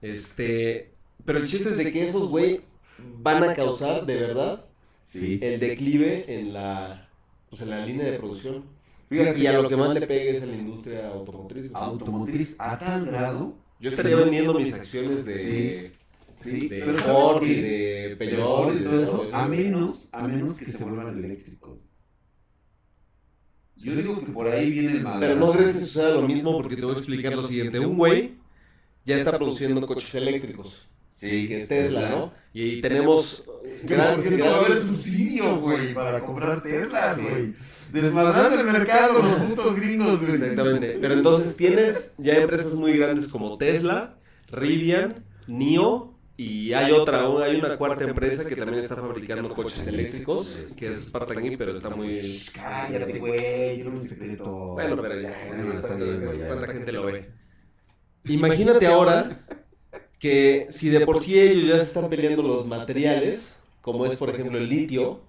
Este. 0.01 0.95
Pero 1.25 1.39
el 1.39 1.47
chiste 1.47 1.69
es 1.69 1.77
de 1.77 1.93
que 1.93 2.09
esos, 2.09 2.29
güey, 2.29 2.63
van 2.99 3.45
a 3.45 3.55
causar 3.55 4.07
de 4.07 4.17
verdad 4.17 4.65
Sí. 5.03 5.39
el 5.43 5.61
declive 5.61 6.25
en 6.39 6.55
la. 6.55 7.11
Pues 7.53 7.61
en 7.61 7.69
la 7.69 7.85
línea 7.85 8.11
de 8.11 8.19
producción. 8.19 8.65
Fíjate 9.11 9.39
Y 9.41 9.47
a 9.47 9.53
lo 9.61 9.69
que 9.69 9.77
más 9.77 9.93
le 9.93 10.07
pegue 10.07 10.39
es 10.39 10.43
a 10.43 10.47
la 10.47 10.55
industria 10.55 11.09
automotriz. 11.09 11.71
automotriz 11.75 12.57
a 12.59 12.79
tal 12.79 13.05
grado. 13.05 13.59
Yo 13.79 13.91
estaría 13.91 14.17
vendiendo 14.17 14.55
mis 14.55 14.73
acciones 14.73 15.27
de. 15.27 15.93
Sí, 16.37 16.67
De 16.69 16.81
pero 16.81 16.95
Ford 16.95 17.43
¿sabes 17.43 17.51
y 17.51 17.61
de 17.61 18.17
Peugeot 18.19 18.75
y 18.81 18.85
todo 18.85 19.03
eso, 19.03 19.29
a 19.33 19.47
menos, 19.49 20.09
a 20.13 20.27
menos 20.27 20.59
que 20.59 20.73
se 20.73 20.83
vuelvan 20.83 21.23
eléctricos. 21.23 21.79
Yo 23.77 23.95
digo 23.97 24.19
que 24.19 24.33
por 24.33 24.49
ahí 24.49 24.71
viene 24.71 24.93
el 24.93 25.07
Pero 25.21 25.37
no 25.37 25.53
crees 25.53 25.77
que 25.77 25.81
suceda 25.81 26.09
lo 26.13 26.23
mismo 26.27 26.57
porque 26.57 26.77
te 26.77 26.87
voy 26.87 26.95
a 26.95 26.99
explicar 26.99 27.35
lo 27.35 27.43
siguiente. 27.43 27.79
Un 27.81 27.99
güey 27.99 28.39
ya 29.05 29.17
está 29.17 29.37
produciendo 29.37 29.87
coches 29.87 30.15
eléctricos. 30.15 30.89
Sí, 31.13 31.47
que 31.47 31.59
es 31.59 31.69
Tesla, 31.69 32.09
¿no? 32.09 32.33
Y 32.55 32.81
tenemos 32.81 33.45
Que 33.87 33.97
por 33.97 34.21
cierto 34.21 34.45
va 34.45 34.57
a 34.57 34.61
haber 34.61 34.79
subsidio, 34.79 35.57
güey, 35.61 35.95
para 35.95 36.21
comprar 36.21 36.63
Teslas, 36.63 37.21
güey. 37.21 37.55
Desmadrando 37.93 38.61
el 38.61 38.67
mercado 38.67 39.23
los 39.23 39.35
putos 39.35 39.77
gringos, 39.77 40.21
güey. 40.21 40.33
Exactamente. 40.33 40.99
Pero 41.01 41.15
entonces 41.15 41.57
tienes 41.57 42.15
ya 42.19 42.35
empresas 42.35 42.75
muy 42.75 42.97
grandes 42.97 43.29
como 43.29 43.59
Tesla, 43.59 44.17
Rivian, 44.51 45.25
NIO 45.47 46.13
y 46.37 46.73
hay 46.73 46.91
otra, 46.93 47.27
hay 47.45 47.57
una 47.57 47.77
cuarta 47.77 48.05
empresa 48.05 48.45
que 48.47 48.57
también 48.57 48.79
está 48.79 48.97
fabricando 48.97 49.55
coches 49.55 49.87
eléctricos, 49.87 50.59
que 50.77 50.89
es 50.89 51.05
Spartan 51.05 51.45
E, 51.45 51.59
pero 51.59 51.73
está 51.73 51.91
muy... 51.91 52.15
Shh, 52.15 52.51
Cállate, 52.53 53.19
güey, 53.19 53.79
yo 53.79 53.91
no 53.91 53.99
un 53.99 54.09
secreto. 54.09 54.51
Bueno, 54.51 55.01
pero 55.01 55.21
ya, 55.21 55.35
Bueno, 55.49 55.75
está 55.75 55.95
bien. 55.95 56.45
¿cuánta 56.47 56.67
gente 56.69 56.93
lo 56.93 57.05
ve? 57.05 57.31
Imagínate 58.25 58.87
ahora 58.87 59.45
que 60.23 60.69
si 60.71 60.89
de 60.89 61.05
por 61.05 61.21
sí 61.21 61.37
ellos 61.37 61.67
ya 61.67 61.79
se 61.79 61.85
están 61.85 62.09
peleando 62.09 62.43
los 62.45 62.65
materiales, 62.65 63.57
como 63.81 64.07
es 64.07 64.15
por 64.15 64.31
ejemplo 64.31 64.57
el 64.57 64.69
litio, 64.69 65.21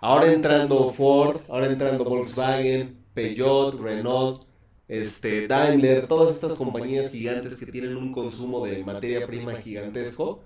ahora 0.00 0.30
entrando 0.30 0.90
Ford, 0.90 1.40
ahora 1.48 1.66
entrando 1.68 2.04
Volkswagen, 2.04 2.98
Peugeot, 3.14 3.80
Renault, 3.80 4.42
este, 4.88 5.48
Daimler, 5.48 6.06
todas 6.06 6.34
estas 6.34 6.52
compañías 6.54 7.10
gigantes 7.10 7.56
que 7.56 7.64
tienen 7.72 7.96
un 7.96 8.12
consumo 8.12 8.66
de 8.66 8.84
materia 8.84 9.26
prima 9.26 9.54
gigantesco, 9.56 10.44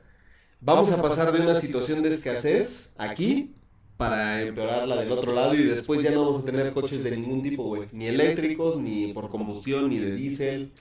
vamos 0.61 0.93
a 0.93 1.03
pasar 1.03 1.33
de 1.33 1.41
una 1.41 1.57
situación 1.61 2.01
de 2.03 2.15
escasez 2.15 2.93
aquí 2.97 3.57
para 3.97 4.41
empeorarla 4.43 4.97
del 4.97 5.11
otro 5.11 5.33
lado 5.33 5.55
y 5.57 5.65
después 5.65 6.01
ya 6.01 6.13
no 6.13 6.27
vamos 6.27 6.45
a 6.45 6.47
tener 6.47 6.73
coches 6.73 7.03
de 7.03 7.11
ningún 7.17 7.43
tipo, 7.43 7.65
güey, 7.65 7.89
ni 7.93 8.07
eléctricos, 8.07 8.81
ni 8.81 9.13
por 9.13 9.31
combustión, 9.31 9.89
ni 9.91 9.99
de 9.99 10.13
diésel. 10.15 10.73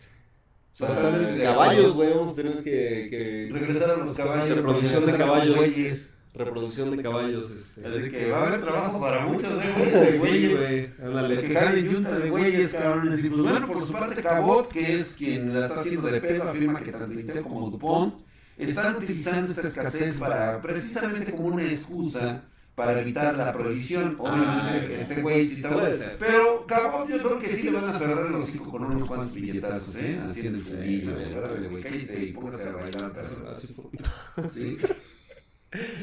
De 0.79 1.43
caballos, 1.43 1.93
güey, 1.93 2.09
vamos 2.09 2.31
a 2.31 2.36
tener 2.36 2.63
que, 2.63 3.07
que 3.09 3.49
Regresaron 3.51 4.07
los 4.07 4.17
caballos. 4.17 4.55
Reproducción 4.57 5.05
de 5.05 5.13
caballos. 5.17 5.47
los 5.47 5.55
güeyes. 5.57 6.09
reproducción 6.33 6.97
de 6.97 7.03
caballos, 7.03 7.51
este. 7.51 7.88
Así 7.88 8.09
que 8.09 8.31
va 8.31 8.39
a 8.43 8.47
haber 8.47 8.62
trabajo 8.62 8.99
para 8.99 9.25
muchos 9.27 9.51
de 9.55 9.63
Sí, 10.12 10.17
güeyes. 10.17 10.57
güey, 10.59 10.89
ándale. 11.07 11.41
Que 11.41 11.53
jalen 11.53 11.89
yunta 11.91 12.17
de 12.17 12.29
güeyes, 12.29 12.73
cabrones. 12.73 13.23
Y 13.23 13.29
pues 13.29 13.41
bueno, 13.43 13.67
por 13.67 13.86
su 13.86 13.93
parte, 13.93 14.23
Cabot, 14.23 14.67
que 14.67 14.99
es 14.99 15.15
quien 15.15 15.53
la 15.53 15.67
está 15.67 15.81
haciendo 15.81 16.07
de 16.07 16.19
pedo, 16.19 16.43
afirma 16.43 16.79
que 16.81 16.91
tanto 16.91 17.19
Intel 17.19 17.43
como 17.43 17.69
DuPont 17.69 18.15
están 18.57 18.95
utilizando 18.95 19.51
esta 19.51 19.67
escasez 19.67 20.19
para 20.19 20.59
precisamente 20.62 21.33
como 21.33 21.49
una 21.49 21.63
excusa 21.65 22.43
para 22.75 22.99
evitar 23.01 23.36
la 23.36 23.51
prohibición. 23.53 24.15
Obviamente, 24.17 24.95
Ah, 24.97 25.01
este 25.01 25.21
güey 25.21 25.45
sí 25.47 25.55
está. 25.57 25.69
puede 25.69 25.93
ser. 25.93 26.17
Pero 26.17 26.65
Cabot, 26.65 27.07
yo 27.07 27.17
creo 27.19 27.39
que 27.39 27.49
sí 27.55 27.63
le 27.69 27.79
van 27.79 27.89
a 27.89 27.99
cerrar 27.99 28.25
el 28.25 28.36
hocico 28.36 28.71
con 28.71 28.83
unos 28.86 29.07
cuantos 29.07 29.36
billetazos, 29.36 29.95
¿eh? 29.97 30.19
Así 30.27 30.47
en 30.47 30.55
el 30.55 30.62
fundillo. 30.63 31.12
Sí, 31.17 31.33
Órale, 31.36 31.67
güey, 31.69 31.83
cállese 31.83 32.23
y 32.23 32.31
póngase 32.33 32.69
a 32.69 32.71
bailar. 32.71 33.13
Así 33.51 33.73
fue. 33.73 33.86
Sí. 34.53 34.77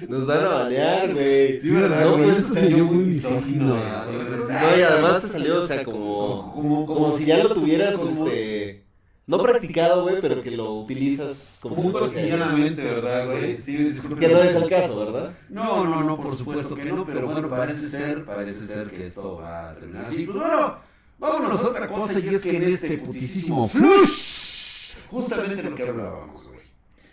Nos 0.08 0.26
van 0.26 0.44
a 0.44 0.48
banear, 0.48 1.12
güey. 1.14 1.60
Sí, 1.60 1.70
¿verdad, 1.70 2.04
No, 2.04 2.16
güey? 2.18 2.30
Eso 2.30 2.54
salió 2.54 2.84
muy 2.86 3.04
misógino, 3.04 3.66
No, 3.76 4.78
y 4.78 4.82
además 4.82 5.22
te 5.22 5.28
salió, 5.28 5.58
o 5.62 5.66
sea, 5.66 5.84
como. 5.84 6.52
Como, 6.54 6.86
Como 6.86 7.16
si 7.16 7.24
ya 7.26 7.38
lo 7.38 7.54
tuvieras, 7.54 7.94
como- 7.96 8.26
este. 8.26 8.84
No 9.30 9.40
practicado, 9.40 10.02
güey, 10.02 10.20
pero 10.20 10.42
que 10.42 10.50
lo 10.50 10.74
utilizas 10.74 11.58
como 11.60 11.76
Muy 11.76 11.92
cotidianamente, 11.92 12.82
¿verdad, 12.82 13.26
güey? 13.26 13.58
Sí, 13.58 13.76
disculpe. 13.76 14.26
Que 14.26 14.34
no 14.34 14.42
es 14.42 14.56
el 14.56 14.68
caso, 14.68 14.98
¿verdad? 14.98 15.38
No, 15.48 15.84
no, 15.84 16.02
no, 16.02 16.20
por 16.20 16.36
supuesto 16.36 16.74
que 16.74 16.86
no, 16.86 17.06
pero 17.06 17.28
bueno, 17.28 17.48
parece 17.48 17.88
ser, 17.88 18.24
parece 18.24 18.66
ser 18.66 18.90
que 18.90 19.06
esto 19.06 19.36
va 19.36 19.70
a 19.70 19.74
terminar 19.76 20.06
así. 20.06 20.24
Pues 20.24 20.36
bueno, 20.36 20.78
vámonos 21.20 21.60
a 21.60 21.68
otra 21.68 21.86
cosa 21.86 22.18
y 22.18 22.26
es 22.26 22.42
que 22.42 22.56
en 22.56 22.62
este 22.64 22.98
putisísimo 22.98 23.68
flush, 23.68 24.94
justamente 25.08 25.62
lo 25.62 25.76
que 25.76 25.88
hablábamos, 25.88 26.48
güey. 26.48 26.60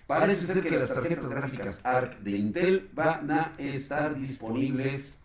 Parece 0.08 0.48
ser 0.48 0.64
que 0.64 0.72
las 0.72 0.92
tarjetas 0.92 1.30
gráficas 1.30 1.80
ARC 1.84 2.18
de 2.22 2.32
Intel 2.32 2.90
van 2.94 3.30
a 3.30 3.54
estar 3.60 4.16
disponibles 4.16 5.17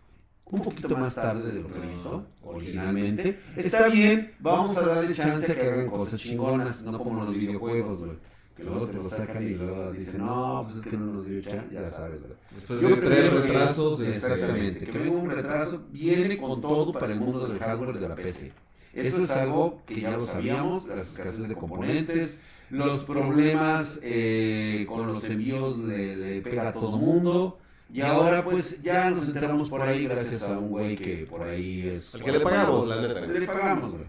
un 0.45 0.61
poquito 0.61 0.95
más 0.97 1.15
tarde 1.15 1.51
de 1.51 1.61
lo 1.61 1.67
previsto, 1.67 2.25
originalmente. 2.43 3.39
Está 3.55 3.87
bien, 3.89 4.33
vamos 4.39 4.77
a 4.77 4.81
darle 4.81 5.13
chance 5.13 5.51
a 5.51 5.55
que 5.55 5.67
hagan 5.67 5.89
cosas 5.89 6.19
chingonas, 6.19 6.83
no 6.83 6.97
como 6.99 7.23
los 7.23 7.33
videojuegos, 7.33 7.99
güey. 8.01 8.17
Que 8.55 8.63
luego 8.63 8.85
te 8.85 8.93
lo 8.93 9.09
sacan 9.09 9.43
y 9.43 9.55
luego 9.55 9.91
dicen, 9.93 10.23
no, 10.23 10.61
pues 10.63 10.77
es 10.77 10.85
que 10.85 10.95
no 10.95 11.13
nos 11.13 11.25
dio 11.25 11.41
chance, 11.41 11.73
ya 11.73 11.89
sabes, 11.89 12.21
güey. 12.21 12.33
Después 12.53 12.81
Yo 12.81 12.89
de 12.89 12.95
tres 12.97 13.33
retrasos. 13.33 13.99
Exactamente, 14.01 14.85
que 14.85 14.97
venga 14.99 15.17
un 15.17 15.29
retraso, 15.31 15.83
viene 15.91 16.37
con 16.37 16.61
todo 16.61 16.93
para 16.93 17.13
el 17.13 17.19
mundo 17.19 17.47
del 17.47 17.57
hardware 17.57 17.97
de 17.97 18.09
la 18.09 18.15
PC. 18.15 18.51
Eso 18.93 19.23
es 19.23 19.31
algo 19.31 19.81
que 19.87 20.01
ya 20.01 20.11
lo 20.11 20.21
sabíamos, 20.21 20.85
las 20.85 21.07
escasez 21.07 21.47
de 21.47 21.55
componentes, 21.55 22.37
los 22.69 23.03
problemas 23.05 23.99
eh, 24.03 24.85
con 24.87 25.07
los 25.07 25.23
envíos 25.23 25.79
le, 25.79 26.15
le 26.15 26.41
pega 26.41 26.69
a 26.69 26.73
todo 26.73 26.99
mundo. 26.99 27.57
Y 27.93 28.01
ahora 28.01 28.43
pues 28.43 28.81
ya 28.81 29.11
nos 29.11 29.27
enteramos 29.27 29.69
por 29.69 29.83
ahí 29.83 30.07
gracias 30.07 30.41
a 30.41 30.57
un 30.57 30.69
güey 30.69 30.97
que 30.97 31.27
por 31.27 31.43
ahí 31.43 31.89
es... 31.89 32.15
Al 32.15 32.23
que 32.23 32.31
le 32.31 32.39
pagamos, 32.39 32.87
la 32.87 32.99
neta. 32.99 33.21
Le 33.21 33.45
pagamos, 33.45 33.91
güey. 33.91 34.05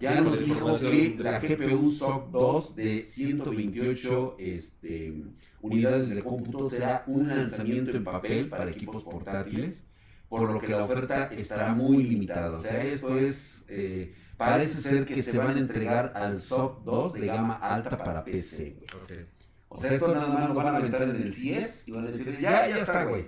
Ya 0.00 0.20
nos 0.22 0.38
dijo 0.38 0.80
que 0.80 1.16
la 1.18 1.38
GPU 1.38 1.90
SOC 1.90 2.30
2 2.30 2.76
de 2.76 3.04
128 3.04 4.36
este, 4.38 5.24
unidades 5.60 6.08
de 6.08 6.22
cómputo 6.22 6.70
será 6.70 7.04
un 7.06 7.28
lanzamiento 7.28 7.90
en 7.90 8.04
papel 8.04 8.48
para 8.48 8.70
equipos 8.70 9.04
portátiles, 9.04 9.84
por 10.30 10.50
lo 10.50 10.58
que 10.58 10.68
la 10.68 10.84
oferta 10.84 11.26
estará 11.26 11.74
muy 11.74 12.04
limitada. 12.04 12.52
O 12.52 12.58
sea, 12.58 12.82
esto 12.82 13.18
es, 13.18 13.64
eh, 13.68 14.14
parece 14.38 14.80
ser 14.80 15.04
que 15.04 15.22
se 15.22 15.36
van 15.36 15.56
a 15.56 15.60
entregar 15.60 16.12
al 16.14 16.40
SOC 16.40 16.82
2 16.84 17.12
de 17.12 17.26
gama 17.26 17.56
alta 17.56 17.98
para 17.98 18.24
PC. 18.24 18.76
güey. 19.06 19.37
O 19.68 19.80
sea, 19.80 19.92
esto 19.92 20.14
nada 20.14 20.28
más 20.28 20.48
lo 20.48 20.54
van 20.54 20.66
a 20.66 20.76
aventar 20.78 21.02
en 21.02 21.10
el 21.10 21.32
CIES 21.32 21.88
y 21.88 21.90
van 21.92 22.06
a 22.06 22.10
decir, 22.10 22.38
ya, 22.40 22.66
ya 22.68 22.78
está, 22.78 23.04
güey, 23.04 23.26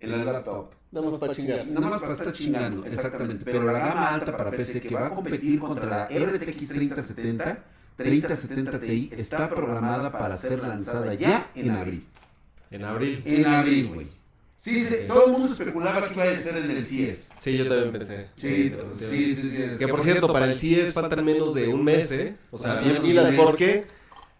en 0.00 0.10
la 0.10 0.24
laptop. 0.24 0.72
Nada 0.90 1.10
más 1.10 1.18
para 1.18 1.34
chingar. 1.34 1.66
Nada 1.66 1.88
más 1.88 2.00
para 2.00 2.12
estar 2.12 2.32
chingando, 2.32 2.86
exactamente. 2.86 3.44
Pero 3.44 3.64
la 3.64 3.72
gama 3.72 4.14
alta 4.14 4.36
para 4.36 4.50
PC 4.50 4.80
que 4.80 4.94
va 4.94 5.08
a 5.08 5.10
competir 5.10 5.58
contra 5.58 5.86
la 5.86 6.04
RTX 6.06 6.68
3070, 6.68 7.64
3070 7.96 8.80
Ti, 8.80 9.10
está 9.16 9.48
programada 9.48 10.10
para 10.12 10.36
ser 10.36 10.60
lanzada 10.60 11.14
ya 11.14 11.50
en 11.54 11.70
abril. 11.70 12.06
En 12.70 12.84
abril. 12.84 13.22
En 13.24 13.46
abril, 13.46 13.88
güey. 13.88 14.06
Sí, 14.60 14.80
sí, 14.82 14.94
todo 15.06 15.26
el 15.26 15.32
mundo 15.32 15.52
especulaba 15.52 16.08
que 16.08 16.14
iba 16.14 16.24
a 16.24 16.36
ser 16.38 16.56
en 16.56 16.70
el 16.70 16.82
CIES. 16.84 17.28
Sí, 17.36 17.58
yo 17.58 17.68
también 17.68 17.92
pensé. 17.92 18.28
Sí, 18.36 18.72
sí, 18.94 19.34
sí. 19.34 19.46
sí, 19.72 19.78
Que 19.78 19.88
por 19.88 20.00
cierto, 20.02 20.32
para 20.32 20.46
el 20.46 20.54
CIES 20.54 20.94
faltan 20.94 21.22
menos 21.22 21.52
de 21.52 21.68
un 21.68 21.84
mes, 21.84 22.10
¿eh? 22.12 22.34
O 22.50 22.56
sea, 22.56 22.80
bien 22.80 22.92
bien, 22.92 23.02
pilas 23.02 23.30
bien. 23.30 23.44
porque 23.44 23.84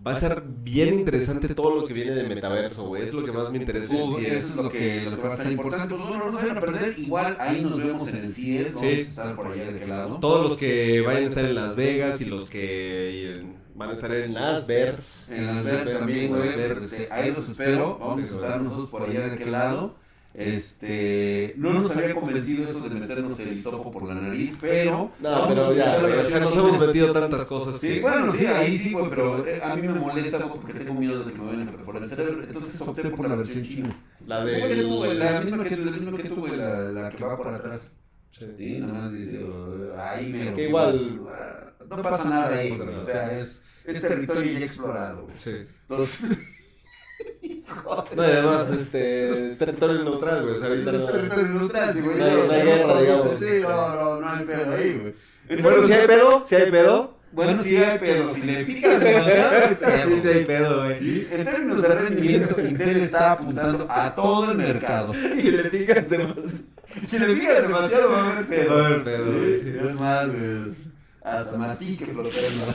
va 0.07 0.13
a 0.13 0.15
ser 0.15 0.43
bien 0.47 0.95
interesante 0.95 1.55
todo 1.55 1.75
lo 1.81 1.87
que 1.87 1.95
viene 1.95 2.13
de 2.13 2.25
metaverso, 2.25 2.85
güey. 2.89 3.03
Es 3.03 3.13
lo 3.15 3.25
que 3.25 3.33
más 3.33 3.51
me 3.51 3.59
interesa 3.59 3.95
Uh, 3.95 4.19
eso 4.19 4.49
es 4.49 4.57
lo 4.57 4.71
que, 4.71 5.03
lo 5.03 5.17
que 5.17 5.23
va 5.23 5.31
a 5.31 5.35
estar 5.35 5.51
importante. 5.53 5.95
Pues 5.95 6.09
bueno, 6.09 6.31
no 6.31 6.39
se 6.39 6.47
van 6.47 6.59
a 6.59 6.61
perder. 6.61 6.99
Igual 6.99 7.37
ahí 7.41 7.63
nos 7.63 7.77
vemos 7.79 8.09
en 8.09 8.17
el. 8.17 8.23
Vamos 8.25 8.35
Sí. 8.81 8.87
a 8.87 8.91
estar 8.91 9.35
por 9.35 9.47
allá 9.53 9.73
de 9.73 9.79
qué 9.81 9.87
lado. 9.87 10.19
Todos 10.21 10.43
los 10.51 10.59
que 10.59 11.01
vayan 11.01 11.25
a 11.25 11.27
estar 11.27 11.45
en 11.45 11.55
Las 11.55 11.77
Vegas 11.77 12.21
y 12.21 12.25
los 12.27 12.51
que 12.51 13.43
van 13.75 13.91
a 13.91 13.93
estar 13.93 14.13
en 14.15 14.35
Las 14.35 14.67
Vers. 14.67 15.01
En 15.29 15.47
las 15.47 15.65
verdes 15.65 15.99
también, 15.99 16.29
güey. 16.29 16.53
Pues, 16.53 17.09
ahí 17.11 17.33
los 17.33 17.49
espero. 17.49 17.99
Vamos 17.99 18.21
a 18.21 18.25
estar 18.25 18.61
nosotros 18.61 18.91
por 18.91 19.03
allá 19.09 19.27
de 19.29 19.33
aquel 19.35 19.53
lado. 19.53 19.95
Este, 20.35 21.55
no 21.57 21.73
nos 21.73 21.95
había 21.97 22.13
convencido 22.15 22.65
eso 22.69 22.81
de 22.81 22.91
meternos 22.97 23.39
el 23.39 23.57
hisopo 23.57 23.93
por 23.93 24.03
la 24.09 24.15
nariz, 24.15 24.59
pero. 24.61 25.13
No, 25.21 25.49
pero 25.49 25.73
ya, 25.75 25.97
O 25.97 26.25
sea, 26.25 26.41
nos 26.41 26.57
hemos 26.57 26.81
metido 26.81 27.13
tantas 27.13 27.45
cosas 27.45 27.79
Sí, 27.81 27.89
que... 27.95 28.01
bueno, 28.01 28.33
sí, 28.33 28.45
ahí 28.47 28.77
sí, 28.77 28.93
güey, 28.93 29.09
pero 29.11 29.47
eh, 29.47 29.61
a 29.63 29.77
mí 29.77 29.87
me 29.87 29.95
molesta 29.95 30.39
porque 30.49 30.75
tengo 30.75 30.95
miedo 30.95 31.23
de 31.23 31.33
que 31.33 31.39
me 31.39 31.47
vayan 31.47 31.69
a 31.69 31.73
perforar 31.73 32.03
el 32.03 32.09
cerebro. 32.09 32.43
Entonces 32.43 32.81
opté 32.81 33.11
por 33.11 33.29
la 33.29 33.37
versión 33.37 33.63
china. 33.63 33.97
La 34.27 34.39
Como 34.41 34.69
que 34.69 34.77
tú, 34.83 34.97
güey, 34.97 35.11
de. 35.13 35.19
La 35.25 35.41
misma 35.41 35.65
que, 35.65 35.77
la 35.77 35.91
misma 35.93 36.17
que 36.19 36.29
tú, 36.29 36.35
güey, 36.37 36.57
la, 36.57 36.81
la 36.91 37.11
que 37.11 37.25
va 37.25 37.37
por 37.37 37.55
atrás. 37.55 37.91
Sí. 38.31 38.47
Sí, 38.59 38.79
nada 38.81 38.93
más 38.93 39.13
dice, 39.13 39.45
oh, 39.45 39.95
ahí 39.97 40.33
me 40.33 40.53
Que 40.53 40.67
igual- 40.67 41.21
No 41.89 42.03
pasa 42.03 42.29
nada 42.29 42.57
ahí, 42.57 42.73
O 42.73 43.05
sea, 43.05 43.39
es, 43.39 43.63
es 43.85 44.01
territorio 44.03 44.59
ya 44.59 44.67
explorado, 44.67 45.23
güey. 45.27 45.39
Sí. 45.39 45.53
Entonces. 45.89 46.39
No, 48.15 48.23
y 48.23 48.31
además, 48.31 48.71
este, 48.71 49.55
territorio 49.59 50.05
neutral, 50.05 50.43
güey. 50.43 50.55
O 50.55 50.59
sea, 50.59 50.69
ahorita 50.69 50.91
Es 50.91 50.99
no... 51.01 51.07
territorio 51.07 51.47
neutral, 51.47 51.93
sí, 51.95 52.01
güey. 52.01 52.17
No 52.19 52.25
hay- 52.25 52.33
no 52.47 52.53
hay 52.53 52.63
guerra, 52.63 53.01
digamos. 53.01 53.39
Sí, 53.39 53.47
no, 53.63 53.95
no, 53.95 54.21
no 54.21 54.29
hay 54.29 54.45
pedo 54.45 54.75
ahí, 54.75 54.99
güey. 55.49 55.63
Bueno, 55.63 55.83
si 55.87 55.93
hay 55.93 56.07
pedo, 56.07 56.43
si 56.45 56.55
hay 56.55 56.71
pedo. 56.71 57.15
Bueno, 57.33 57.63
sí 57.65 57.77
hay 57.77 57.99
pedo. 57.99 58.35
Si 58.35 58.43
le 58.43 58.65
picas 58.65 59.01
demasiado, 59.03 59.51
hay 59.67 59.75
pedo. 59.75 60.07
Sí, 60.07 60.21
sí 60.23 60.29
hay 60.29 60.45
pedo, 60.45 60.85
güey. 60.85 61.27
En 61.33 61.45
términos 61.45 61.83
de 61.83 61.89
rendimiento, 61.89 62.61
Intel 62.61 62.97
está 62.99 63.33
apuntando 63.33 63.87
a 63.91 64.15
todo 64.15 64.51
el 64.53 64.57
mercado. 64.59 65.13
Si 65.15 65.51
le 65.51 65.65
picas 65.65 66.09
demasiado. 66.09 66.65
Si 67.09 67.19
le 67.19 67.35
picas 67.35 67.63
demasiado, 67.63 68.11
va 68.11 68.23
a 68.23 68.33
haber 68.33 68.47
pedo. 68.47 68.75
Va 68.75 68.81
a 68.83 68.87
haber 68.87 69.05
pedo, 69.05 69.25
güey. 69.25 69.55
Es 69.55 69.95
más, 69.95 70.27
güey. 70.29 70.75
Hasta 71.25 71.57
mastique 71.57 72.07
lo 72.13 72.23
tengo. 72.23 72.75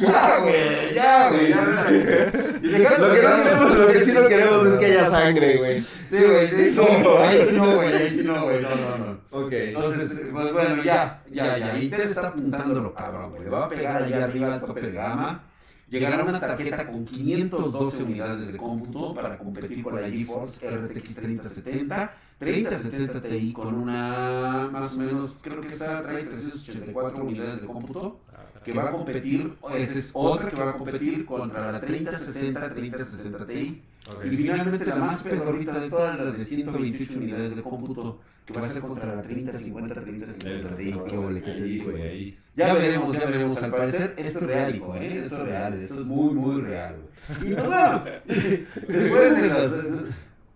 Ya, 0.00 0.38
güey, 0.38 0.94
ya, 0.94 1.28
güey. 1.30 1.48
ya. 1.48 2.98
Lo 2.98 3.12
que, 3.12 3.22
no 3.22 3.34
queremos, 3.34 3.78
lo 3.78 3.86
que 3.88 4.04
sí 4.04 4.12
no 4.12 4.26
queremos 4.26 4.66
es 4.66 4.78
que 4.78 4.86
haya 4.86 5.04
sangre, 5.06 5.56
güey. 5.56 5.80
Sí, 5.80 6.16
güey, 6.16 6.46
sí, 6.48 6.80
no, 7.02 7.18
ahí 7.18 7.46
sí 7.46 7.56
no, 7.56 7.76
güey, 7.76 7.92
ahí 7.92 8.10
sí 8.10 8.22
no, 8.24 8.42
güey, 8.44 8.62
no, 8.62 8.74
no, 8.74 8.98
no. 8.98 9.20
Ok. 9.30 9.52
Entonces, 9.52 10.20
pues 10.32 10.52
bueno, 10.52 10.82
ya, 10.82 11.22
ya, 11.30 11.58
ya. 11.58 11.78
Intel 11.78 12.00
está 12.02 12.28
apuntándolo 12.28 12.94
cabrón, 12.94 13.30
güey. 13.30 13.48
Va 13.48 13.64
a 13.64 13.68
pegar 13.68 14.02
allá 14.02 14.24
arriba 14.24 14.54
al 14.54 14.60
tope 14.60 14.80
de 14.80 14.92
gama. 14.92 15.42
Llegará 15.90 16.22
una 16.22 16.38
tarjeta 16.38 16.86
con 16.86 17.04
512 17.04 18.04
unidades 18.04 18.52
de 18.52 18.56
cómputo 18.56 19.12
para 19.12 19.36
competir 19.36 19.82
con 19.82 20.00
la 20.00 20.08
GeForce 20.08 20.70
RTX 20.70 21.14
3070. 21.16 22.14
3070 22.38 23.20
Ti 23.20 23.52
con 23.52 23.74
una, 23.74 24.68
más 24.72 24.94
o 24.94 24.98
menos, 24.98 25.36
creo 25.42 25.60
que 25.60 25.74
esa 25.74 26.02
trae 26.02 26.22
384 26.24 27.24
unidades 27.24 27.60
de 27.60 27.66
cómputo. 27.66 28.20
Que 28.64 28.72
va 28.72 28.90
a 28.90 28.92
competir, 28.92 29.56
esa 29.74 29.98
es 29.98 30.10
otra 30.12 30.50
que 30.50 30.56
va 30.56 30.70
a 30.70 30.74
competir 30.74 31.24
contra 31.24 31.72
la 31.72 31.80
3060, 31.80 32.74
3060 32.74 33.46
Ti. 33.46 33.82
Y 34.24 34.28
finalmente 34.36 34.86
la 34.86 34.96
más 34.96 35.22
pedorrita 35.22 35.80
de 35.80 35.90
todas, 35.90 36.18
la 36.18 36.30
de 36.30 36.44
128 36.44 37.18
unidades 37.18 37.56
de 37.56 37.62
cómputo, 37.62 38.20
que 38.52 38.60
va 38.60 38.66
a 38.66 38.70
ser 38.70 38.82
contra 38.82 39.14
la 39.16 39.22
3050, 39.22 39.94
3050 40.00 40.74
Ti. 40.76 40.92
Qué 41.08 41.16
ole, 41.16 41.42
que 41.42 41.52
te 41.52 41.78
güey. 41.84 42.02
ahí. 42.02 42.38
Ya 42.56 42.74
veremos, 42.74 43.16
ya 43.16 43.24
veremos. 43.26 43.62
Al 43.62 43.70
parecer, 43.70 44.14
esto 44.16 44.38
es 44.40 44.46
real, 44.46 44.74
hijo, 44.76 44.94
¿eh? 44.96 45.18
Esto 45.24 45.36
es 45.36 45.42
real, 45.42 45.74
esto 45.80 45.94
es 46.00 46.06
muy, 46.06 46.34
muy 46.34 46.60
real. 46.62 46.96
güey. 46.96 47.10
Y 47.50 47.54
bueno, 47.54 48.04
después 48.26 49.42
de 49.42 49.48
las... 49.48 49.72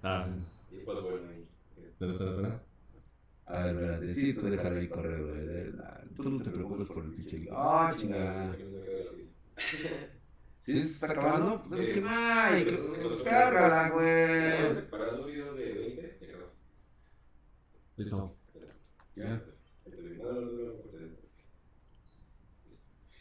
Ah. 0.02 0.26
Espera, 0.72 2.12
espera, 2.12 2.30
espera. 2.30 2.61
A 3.46 3.64
ver, 3.64 3.74
espérate, 3.76 4.14
sí, 4.14 4.33
tú 4.35 4.46
déjalo 4.48 4.80
ahí 4.80 4.88
correr, 4.88 5.22
güey. 5.22 5.46
de- 5.46 5.72
nah, 5.74 6.00
Tú 6.16 6.30
no 6.30 6.42
te 6.42 6.50
preocupes 6.50 6.88
por 6.88 7.04
el 7.04 7.11
pinche 7.12 7.38
lío. 7.38 7.52
Ah, 7.57 7.92
chingada. 7.96 8.54
¿Sí 10.59 10.72
se 10.72 10.78
está 10.88 11.11
acabando? 11.12 11.62
Pues 11.68 11.80
es 11.83 11.88
que 11.90 12.00
no 12.00 12.09
hay, 12.11 12.64
que- 12.64 12.72
pues 13.02 13.22
cárgala, 13.22 13.90
güey. 13.90 14.88
Parando 14.90 15.26
video 15.26 15.52
de 15.54 15.64
20, 15.64 15.64
se 15.64 15.72
acabó. 15.72 15.74
Listo. 17.96 18.37
Ya. 19.16 19.42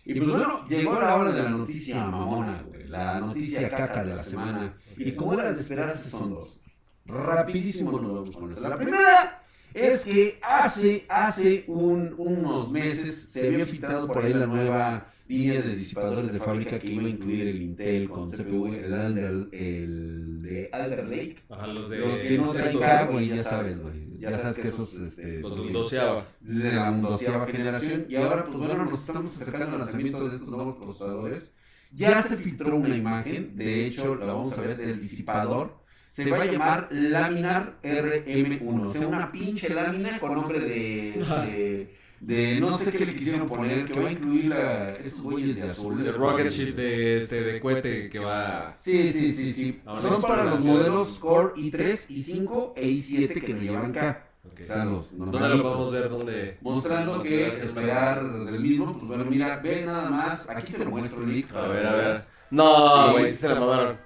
Y 0.06 0.16
pues 0.16 0.30
bueno, 0.30 0.68
llegó 0.68 1.00
la 1.00 1.16
hora 1.16 1.32
de 1.32 1.44
la 1.44 1.50
noticia 1.50 2.04
mamona, 2.06 2.62
güey. 2.64 2.88
La 2.88 3.20
noticia 3.20 3.70
caca 3.70 4.04
de 4.04 4.16
la 4.16 4.24
semana. 4.24 4.78
Y 4.98 5.14
como 5.14 5.34
era 5.34 5.54
de 5.54 5.62
esperarse, 5.62 6.10
son 6.10 6.32
dos. 6.32 6.60
Rapidísimo 7.06 8.00
nos 8.00 8.14
vamos 8.14 8.36
con 8.36 8.52
esta. 8.52 8.68
La 8.70 8.78
primera 8.78 9.44
es 9.74 10.04
que 10.04 10.40
hace, 10.42 11.06
hace 11.10 11.64
un- 11.68 12.14
unos 12.18 12.72
meses 12.72 13.30
se 13.32 13.48
había 13.48 13.66
filtrado 13.66 14.08
por 14.08 14.24
ahí 14.24 14.34
la 14.34 14.46
nueva 14.48 15.13
línea 15.28 15.62
de 15.62 15.76
disipadores 15.76 16.32
de 16.32 16.40
fábrica 16.40 16.80
que 16.80 16.92
iba 16.92 17.06
a 17.06 17.10
incluir 17.10 17.48
el 17.48 17.62
Intel 17.62 18.10
con 18.10 18.30
CPU, 18.30 18.68
el, 18.68 18.94
Alder, 18.94 19.48
el 19.52 20.42
de 20.42 20.70
Alder 20.72 21.08
Lake. 21.08 21.38
Ajá, 21.50 21.68
los 21.68 21.90
de... 21.90 22.00
Los 22.00 22.22
que 22.22 22.38
no 22.38 22.52
traen 22.52 23.12
güey, 23.12 23.30
ya 23.30 23.44
sabes, 23.44 23.82
güey. 23.82 24.04
Ya 24.20 24.40
sabes 24.40 24.58
que 24.58 24.68
esos, 24.70 24.94
este... 24.96 25.40
Los 25.40 25.54
pues, 25.54 25.66
de 25.66 25.74
doceava. 25.74 26.28
de 26.40 26.72
la 26.72 26.92
doceava 26.92 27.46
generación 27.48 28.06
y 28.08 28.16
ahora 28.16 28.46
pues 28.46 28.58
bueno 28.58 28.86
nos 28.86 29.00
estamos 29.02 29.36
acercando 29.36 29.76
al 29.76 29.80
lanzamiento 29.80 30.30
de 30.30 30.36
estos 30.36 30.50
nuevos 30.50 30.78
procesadores 30.78 31.52
ya 31.92 32.22
se 32.22 32.38
filtró 32.38 32.78
una 32.78 32.96
imagen 32.96 33.56
de 33.56 33.86
hecho 33.86 34.16
la 34.16 34.28
vamos 34.28 34.58
a 34.58 34.62
ver 34.62 34.78
del 34.78 35.02
disipador 35.02 35.84
se 36.10 36.30
va 36.30 36.44
a 36.44 36.46
llamar 36.46 36.88
Laminar 36.92 37.80
RM1 37.84 38.86
o 38.86 38.94
sea 38.94 39.08
una 39.08 39.32
pinche 39.32 39.74
lámina 39.74 40.20
con 40.20 40.36
nombre 40.36 40.60
de, 40.60 40.68
de, 40.68 41.98
de 42.24 42.60
no 42.62 42.78
sé 42.78 42.92
qué 42.92 43.06
le 43.06 43.16
quisieron 43.16 43.48
poner, 43.48 43.86
que 43.86 44.00
va 44.00 44.08
a 44.08 44.12
incluir 44.12 44.46
la, 44.46 44.92
estos 44.92 45.22
güeyes 45.22 45.58
de 45.58 45.64
azul. 45.64 46.06
El 46.06 46.14
rocket 46.14 46.50
ship 46.50 46.74
de, 46.74 47.18
este, 47.18 47.42
de 47.42 47.60
cohete 47.60 48.10
que 48.10 48.20
va... 48.20 48.76
Sí, 48.80 49.12
sí, 49.12 49.34
sí, 49.34 49.54
sí. 49.54 49.82
Son 49.86 50.14
es 50.14 50.20
para 50.20 50.46
los 50.46 50.62
modelos 50.62 51.20
Core 51.20 51.54
i3, 51.56 52.08
i5 52.08 52.74
e 52.78 52.88
i7 52.88 53.44
que 53.44 53.54
no 53.54 53.62
llevan 53.62 53.92
K. 53.92 54.26
Ok. 54.46 54.60
O 54.62 54.66
sea, 54.66 54.86
los 54.86 55.18
¿Dónde 55.18 55.50
lo 55.50 55.64
podemos 55.64 55.92
ver? 55.92 56.10
¿Dónde? 56.10 56.58
Mostrando 56.62 57.24
que 57.24 57.48
esperar 57.48 58.24
del 58.24 58.60
mismo, 58.60 58.94
pues 58.94 59.06
bueno, 59.06 59.26
mira, 59.26 59.58
ve 59.58 59.86
nada 59.86 60.10
más, 60.10 60.50
aquí 60.50 60.74
te 60.74 60.86
lo 60.86 60.92
muestro, 60.92 61.26
Nick. 61.26 61.54
A 61.54 61.68
ver, 61.68 61.86
a 61.86 61.94
ver. 61.94 62.22
No, 62.50 63.12
güey, 63.14 63.28
sí 63.28 63.36
se 63.36 63.50
la 63.50 63.56
mamaron. 63.56 63.98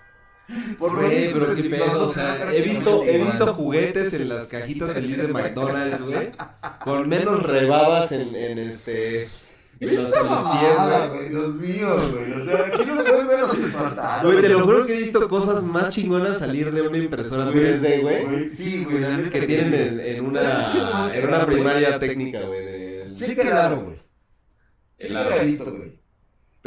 Por 0.79 0.93
lo 0.93 0.99
Güey, 1.01 1.33
pero 1.33 1.55
qué 1.55 1.63
pedo, 1.63 2.07
o 2.07 2.11
sea, 2.11 2.49
he 2.53 2.61
visto, 2.61 3.03
he 3.03 3.17
visto 3.17 3.53
juguetes 3.53 4.13
en 4.13 4.29
las 4.29 4.47
cajitas 4.47 4.91
felices 4.93 5.27
de 5.27 5.33
McDonald's, 5.33 6.01
güey, 6.03 6.29
con 6.83 7.09
menos 7.09 7.43
rebabas 7.43 8.11
en, 8.13 8.33
en 8.33 8.57
este. 8.59 9.23
en 9.81 9.95
los, 9.95 10.05
Esa 10.07 10.19
en 10.21 10.25
los 10.25 10.37
pies, 10.37 10.43
mamada, 10.77 11.07
güey. 11.07 11.17
güey, 11.19 11.29
Dios 11.29 11.55
mío, 11.55 11.87
güey. 12.13 12.31
O 12.31 12.45
sea, 12.45 12.65
aquí 12.65 12.85
no 12.85 13.03
pueden 13.03 13.27
ver 13.27 13.39
los 13.41 13.57
espartanos. 13.59 14.23
Güey, 14.23 14.41
te 14.41 14.49
lo 14.49 14.61
juro 14.65 14.85
que 14.85 14.95
he 14.95 14.99
visto 14.99 15.27
cosas 15.27 15.63
más 15.63 15.93
chingonas 15.93 16.37
salir 16.39 16.71
de 16.71 16.81
una 16.81 16.97
impresora 16.97 17.51
3D, 17.51 18.01
güey, 18.01 18.47
Sí, 18.49 18.85
güey, 18.85 19.29
que 19.29 19.41
sí. 19.41 19.47
tienen 19.47 19.73
en, 19.73 19.99
en 19.99 20.33
¿Sabes 20.33 20.67
qué 20.69 20.77
es 20.77 20.83
lo 20.83 20.89
una, 20.91 21.13
en 21.13 21.27
una 21.27 21.45
primaria 21.45 21.99
técnica, 21.99 22.41
güey. 22.41 22.65
del- 22.65 23.15
Checa 23.15 23.41
el 23.41 23.51
aro, 23.53 23.81
güey. 23.81 23.97
Checa 24.97 25.07
El 25.07 25.11
el 25.11 25.17
aro. 25.17 25.35
arito, 25.41 25.65
güey. 25.65 25.96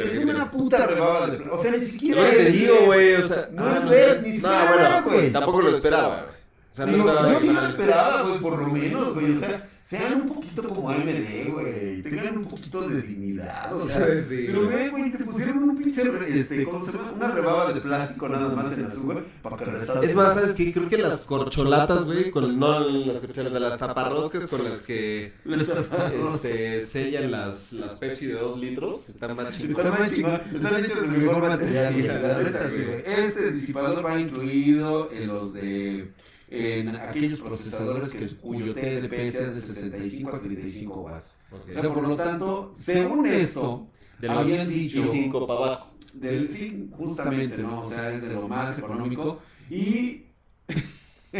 Pero 0.03 0.13
Es 0.13 0.19
sí, 0.21 0.29
una 0.29 0.51
puta 0.51 0.87
rebaba 0.87 1.27
de. 1.27 1.49
O 1.49 1.61
sea, 1.61 1.71
ni 1.71 1.79
Lo 1.79 1.85
siquiera. 1.85 2.29
que 2.29 2.35
te 2.37 2.45
digo, 2.51 2.75
güey, 2.85 3.13
o 3.15 3.27
sea... 3.27 3.49
No 3.51 3.75
es 3.75 3.85
LED, 3.85 4.21
ni 4.21 4.29
no, 4.29 4.33
siquiera, 4.35 5.01
bueno, 5.01 5.03
güey. 5.17 5.31
tampoco 5.31 5.61
lo 5.61 5.75
esperaba, 5.75 6.15
güey. 6.23 6.41
O 6.71 6.73
sea, 6.75 6.85
no 6.85 6.97
estaba 6.97 7.33
yo 7.33 7.39
sí 7.39 7.53
lo 7.53 7.67
esperaba, 7.67 8.21
güey, 8.23 8.39
por 8.39 8.57
lo 8.59 8.67
menos, 8.67 9.13
güey. 9.13 9.35
O 9.35 9.39
sea, 9.39 9.69
sean 9.83 10.21
un 10.21 10.27
poquito 10.27 10.67
como 10.69 10.89
AMD, 10.89 11.49
güey. 11.51 12.01
Tengan 12.01 12.37
un 12.37 12.45
poquito 12.45 12.87
de 12.87 13.01
dignidad, 13.01 13.75
o 13.75 13.87
sea. 13.87 14.23
Sí, 14.23 14.43
pero 14.47 14.67
ve, 14.67 14.89
güey, 14.89 15.11
te 15.11 15.23
pusieron 15.25 15.63
un 15.63 15.77
pinche, 15.77 16.01
este, 16.29 16.63
¿cómo 16.65 16.85
se 16.85 16.91
llama? 16.93 17.11
Una 17.11 17.31
rebaba 17.31 17.73
de 17.73 17.81
plástico 17.81 18.29
nada 18.29 18.49
más 18.55 18.77
en 18.77 18.85
azul, 18.85 19.01
güey, 19.03 19.23
para 19.41 19.57
que 19.57 19.65
resalte. 19.65 20.05
Es 20.05 20.15
más, 20.15 20.35
¿sabes 20.35 20.53
qué? 20.53 20.71
Creo 20.71 20.87
que 20.87 20.97
las 20.97 21.21
corcholatas, 21.21 22.05
güey, 22.05 22.31
con 22.31 22.57
no 22.57 22.79
las 22.79 23.19
corcholatas, 23.19 23.61
las 23.61 23.77
taparroscas 23.77 24.47
con 24.47 24.63
las 24.63 24.81
que 24.81 25.33
este, 25.45 26.85
sellan 26.85 27.31
las, 27.31 27.73
las 27.73 27.95
Pepsi 27.95 28.27
de 28.27 28.33
2 28.33 28.59
litros, 28.59 29.09
están 29.09 29.35
más 29.35 29.47
Está 29.47 29.57
chingonas. 29.61 29.99
más 29.99 30.11
chingón, 30.11 30.41
están 30.53 30.85
hechos 30.85 31.01
del 31.01 31.21
mejor 31.21 31.41
material. 31.43 31.93
Sí, 31.93 32.01
la 32.03 32.33
güey. 32.33 33.03
Este 33.05 33.51
disipador 33.51 34.05
va 34.05 34.19
incluido 34.19 35.11
en 35.11 35.27
los 35.27 35.53
de. 35.53 36.11
En 36.53 36.89
aquellos 36.97 37.39
procesadores 37.39 38.13
que, 38.13 38.27
cuyo 38.35 38.75
TDP 38.75 39.31
sea 39.31 39.47
de 39.47 39.61
65 39.61 40.35
a 40.35 40.41
35 40.41 40.99
watts. 40.99 41.37
O 41.49 41.73
sea, 41.73 41.93
por 41.93 42.05
lo 42.05 42.17
tanto, 42.17 42.73
según 42.75 43.25
esto, 43.25 43.87
De 44.19 44.27
los 44.27 44.37
habían 44.37 44.67
dicho. 44.67 45.01
5 45.09 45.47
para 45.47 45.59
abajo. 45.59 45.87
Del, 46.13 46.49
sí, 46.49 46.89
justamente, 46.97 47.63
¿no? 47.63 47.83
O 47.83 47.89
sea, 47.89 48.11
es 48.13 48.21
de 48.21 48.33
lo 48.33 48.49
más 48.49 48.77
económico. 48.77 49.39
Y 49.69 50.25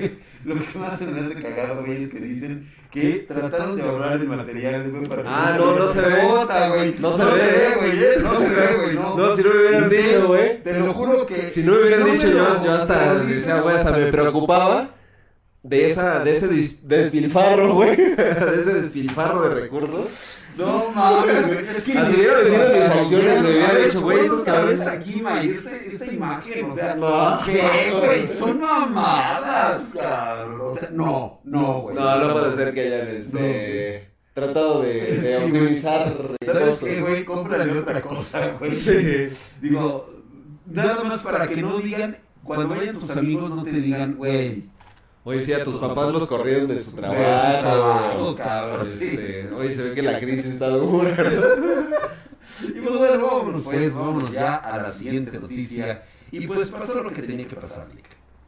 lo 0.45 0.55
que 0.55 0.79
más 0.79 0.97
se 0.97 1.07
me 1.07 1.19
hace 1.19 1.41
cagado, 1.41 1.83
güey, 1.83 2.03
es 2.05 2.13
que 2.13 2.21
dicen 2.21 2.71
que 2.89 3.25
trataron 3.27 3.75
de 3.75 3.81
ahorrar 3.83 4.13
el 4.13 4.27
material, 4.29 4.89
güey, 4.91 5.03
para 5.07 5.23
Ah, 5.25 5.57
no, 5.57 5.77
no 5.77 5.87
se 5.89 6.01
ve. 6.01 6.23
bota, 6.23 6.69
güey. 6.69 6.95
No 6.99 7.11
se 7.11 7.25
ve. 7.25 7.75
güey, 7.79 7.99
¿eh? 8.01 8.11
No 8.23 8.39
se 8.39 8.49
ve, 8.49 8.75
güey, 8.81 8.95
no. 8.95 9.17
No, 9.17 9.35
si 9.35 9.43
no 9.43 9.49
me 9.49 9.59
hubieran 9.59 9.89
dicho, 9.89 10.27
güey. 10.27 10.63
Te 10.63 10.79
lo 10.79 10.93
juro 10.93 11.25
que. 11.25 11.47
Si 11.47 11.63
no 11.63 11.73
me 11.73 11.81
hubieran 11.81 11.99
no 11.99 12.13
dicho, 12.13 12.27
me 12.27 12.33
yo, 12.33 12.63
yo 12.63 12.73
hasta, 12.75 13.11
hasta 13.11 13.91
me 13.91 14.09
preocupaba 14.09 14.95
de 15.63 15.85
esa, 15.87 16.23
de 16.23 16.35
ese 16.37 16.49
dis- 16.49 16.79
despilfarro, 16.81 17.73
güey, 17.75 17.95
de 18.15 18.55
ese 18.61 18.73
despilfarro 18.81 19.47
de 19.49 19.61
recursos. 19.61 20.37
No 20.57 20.89
mames, 20.93 21.47
güey. 21.47 21.59
Es 21.65 21.83
que 21.83 21.97
Así 21.97 22.11
ni- 22.11 22.17
hubiera 22.17 22.37
venido 22.39 22.63
en 22.65 22.99
mis 22.99 23.09
ver, 23.25 23.41
me 23.41 23.49
hubiera 23.49 23.75
dicho, 23.75 24.01
güey, 24.01 24.19
estos 24.19 24.43
cabezas- 24.43 24.87
aquí, 24.87 25.21
May, 25.21 25.49
este- 25.49 25.87
esta 25.93 26.05
imagen, 26.11 26.71
o 26.71 26.75
sea, 26.75 26.95
No. 26.95 27.39
¿qué, 27.45 27.93
güey? 27.99 28.23
Son 28.25 28.59
mamadas, 28.59 29.81
cabrón. 29.93 30.61
O 30.61 30.75
sea, 30.77 30.89
no, 30.91 31.39
no, 31.45 31.81
güey. 31.83 31.95
No, 31.95 32.19
no 32.27 32.33
puede 32.33 32.55
ser 32.55 32.73
que 32.73 32.81
hayan 32.81 33.07
este, 33.15 34.09
tratado 34.33 34.81
de, 34.81 34.93
de 34.93 35.37
Sí, 35.37 35.43
optimizar 35.43 36.17
¿Sabes 36.45 36.77
qué, 36.79 37.01
güey? 37.01 37.23
Cómprale 37.23 37.79
otra 37.79 38.01
cosa, 38.01 38.47
güey. 38.59 38.71
Sí. 38.73 39.29
Digo, 39.61 40.09
nada 40.65 41.03
más 41.05 41.19
para 41.21 41.47
que 41.47 41.57
no 41.61 41.77
digan, 41.77 42.17
cuando 42.43 42.67
vayan 42.67 42.97
tus 42.99 43.09
amigos, 43.11 43.49
no 43.51 43.63
te 43.63 43.71
digan, 43.71 44.15
güey. 44.15 44.65
Oye, 45.23 45.41
sí, 45.43 45.53
a 45.53 45.63
tus 45.63 45.75
papás 45.75 46.11
los 46.11 46.27
corrieron 46.27 46.67
de 46.67 46.83
su 46.83 46.91
trabajo. 46.91 47.21
su 47.21 47.63
trabajo, 47.63 48.35
cabrón. 48.35 48.87
sí. 48.97 49.05
Este, 49.05 49.49
oye, 49.53 49.75
se 49.75 49.83
ve 49.83 49.93
que 49.93 50.01
la 50.01 50.19
crisis 50.19 50.45
está 50.45 50.67
dura. 50.69 51.15
Y 52.63 52.81
pues 52.81 52.97
bueno, 52.97 53.25
vámonos 53.27 53.63
pues, 53.63 53.95
vámonos 53.95 54.31
ya 54.31 54.55
a 54.55 54.77
la 54.77 54.91
siguiente 54.91 55.39
noticia. 55.39 56.03
Y 56.31 56.45
pues 56.47 56.69
pasó 56.69 57.01
lo 57.01 57.11
que 57.11 57.21
tenía 57.21 57.47
que 57.47 57.55
pasar. 57.55 57.87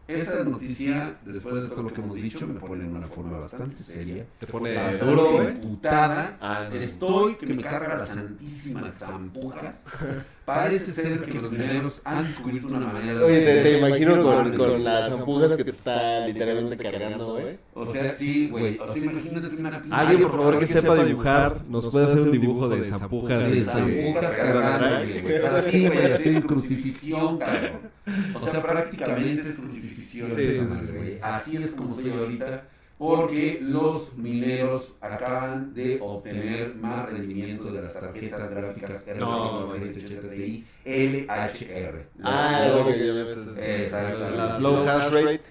Esta 0.07 0.43
noticia, 0.43 1.15
después 1.25 1.63
de 1.63 1.69
todo 1.69 1.83
lo 1.83 1.93
que 1.93 2.01
hemos 2.01 2.15
dicho, 2.15 2.45
me 2.45 2.59
pone 2.59 2.83
en 2.83 2.95
una 2.95 3.07
forma 3.07 3.37
bastante 3.39 3.81
seria. 3.81 4.25
Te 4.37 4.45
pone 4.45 4.75
Bastante 4.75 5.05
duro, 5.05 5.31
güey. 5.31 5.47
emputada. 5.47 6.37
Ah, 6.41 6.67
no. 6.69 6.75
Estoy 6.75 7.35
que 7.35 7.45
me 7.45 7.63
carga 7.63 7.95
las 7.95 8.09
santísimas 8.09 8.97
zampujas. 8.97 9.83
Parece 10.45 10.91
ser 10.91 11.21
que 11.21 11.39
los 11.39 11.51
mineros 11.51 12.01
han 12.03 12.27
descubierto 12.27 12.67
una 12.67 12.87
manera 12.87 13.23
Oye, 13.23 13.45
te, 13.45 13.61
te 13.63 13.77
imagino 13.77 14.21
con, 14.21 14.55
con 14.57 14.83
las 14.83 15.11
ampujas 15.11 15.55
que 15.55 15.63
te 15.63 15.69
está 15.69 16.27
literalmente 16.27 16.75
cargando, 16.75 17.33
güey. 17.33 17.57
O 17.73 17.85
sea, 17.85 18.13
sí, 18.13 18.49
güey. 18.49 18.77
O 18.77 18.91
sea, 18.91 19.03
imagínate 19.03 19.55
una 19.55 19.81
pinche. 19.81 19.95
Alguien, 19.95 20.21
por 20.21 20.31
favor, 20.31 20.59
que 20.59 20.67
sepa 20.67 21.05
dibujar, 21.05 21.63
nos 21.69 21.87
puede 21.87 22.05
hacer 22.05 22.19
un 22.19 22.31
dibujo 22.31 22.67
de 22.67 22.83
zampujas. 22.83 23.49
De 23.49 23.61
zampujas 23.61 24.35
cargándole, 24.35 25.21
güey. 25.21 25.33
Pero 25.33 25.55
así, 25.55 25.87
güey, 25.87 26.11
así 26.11 26.29
en 26.29 26.41
crucifixión, 26.41 27.37
cabrón. 27.37 27.91
O 28.35 28.39
sea, 28.41 28.61
prácticamente 28.61 29.49
es 29.49 29.55
crucifixión. 29.57 30.29
Sí, 30.29 30.41
esa 30.41 30.51
sí, 30.53 30.69
madre, 30.69 30.87
sí, 30.87 30.93
güey. 30.93 31.09
sí. 31.09 31.17
Así 31.21 31.57
es 31.57 31.71
como 31.71 31.95
estoy 31.95 32.11
ahorita. 32.11 32.63
Porque 33.03 33.59
los 33.61 34.15
mineros 34.15 34.93
acaban 35.01 35.73
de 35.73 35.99
obtener 35.99 36.73
más 36.75 37.09
rendimiento 37.09 37.65
de 37.65 37.81
las 37.81 37.93
tarjetas 37.93 38.49
gráficas 38.49 39.05
No, 39.17 39.73
RTX 39.73 39.81
3080 39.81 40.29
Ti 40.29 40.65
LHR. 40.85 42.07
Ah, 42.23 42.71
lo 42.73 42.85
que 42.87 43.05
yo. 43.05 43.13
Las 43.13 44.61
low 44.61 44.87
hash 44.87 45.11
rate. 45.11 45.41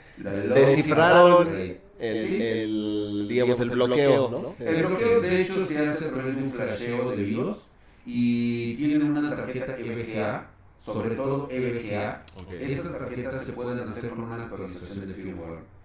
Descifraron 0.54 1.48
el, 1.48 1.78
el, 2.00 3.26
digamos, 3.28 3.60
el 3.60 3.68
bloqueo, 3.68 4.30
¿no? 4.30 4.54
El 4.58 4.86
bloqueo, 4.86 5.20
de 5.20 5.42
hecho, 5.42 5.66
se 5.66 5.78
hace 5.78 6.06
a 6.06 6.10
través 6.10 6.34
de 6.34 6.42
un 6.44 6.52
flasheo 6.52 7.10
de 7.10 7.22
BIOS 7.22 7.66
y 8.06 8.76
tienen 8.76 9.02
una 9.02 9.28
tarjeta 9.28 9.76
EVGA, 9.76 10.46
sobre 10.82 11.16
todo 11.16 11.48
EVGA. 11.50 12.22
Ok. 12.34 12.52
Estas 12.62 12.98
tarjetas 12.98 13.44
se 13.44 13.52
pueden 13.52 13.78
hacer 13.80 14.08
con 14.08 14.22
una 14.22 14.42
actualización 14.42 15.06
de 15.06 15.12
firmware. 15.12 15.81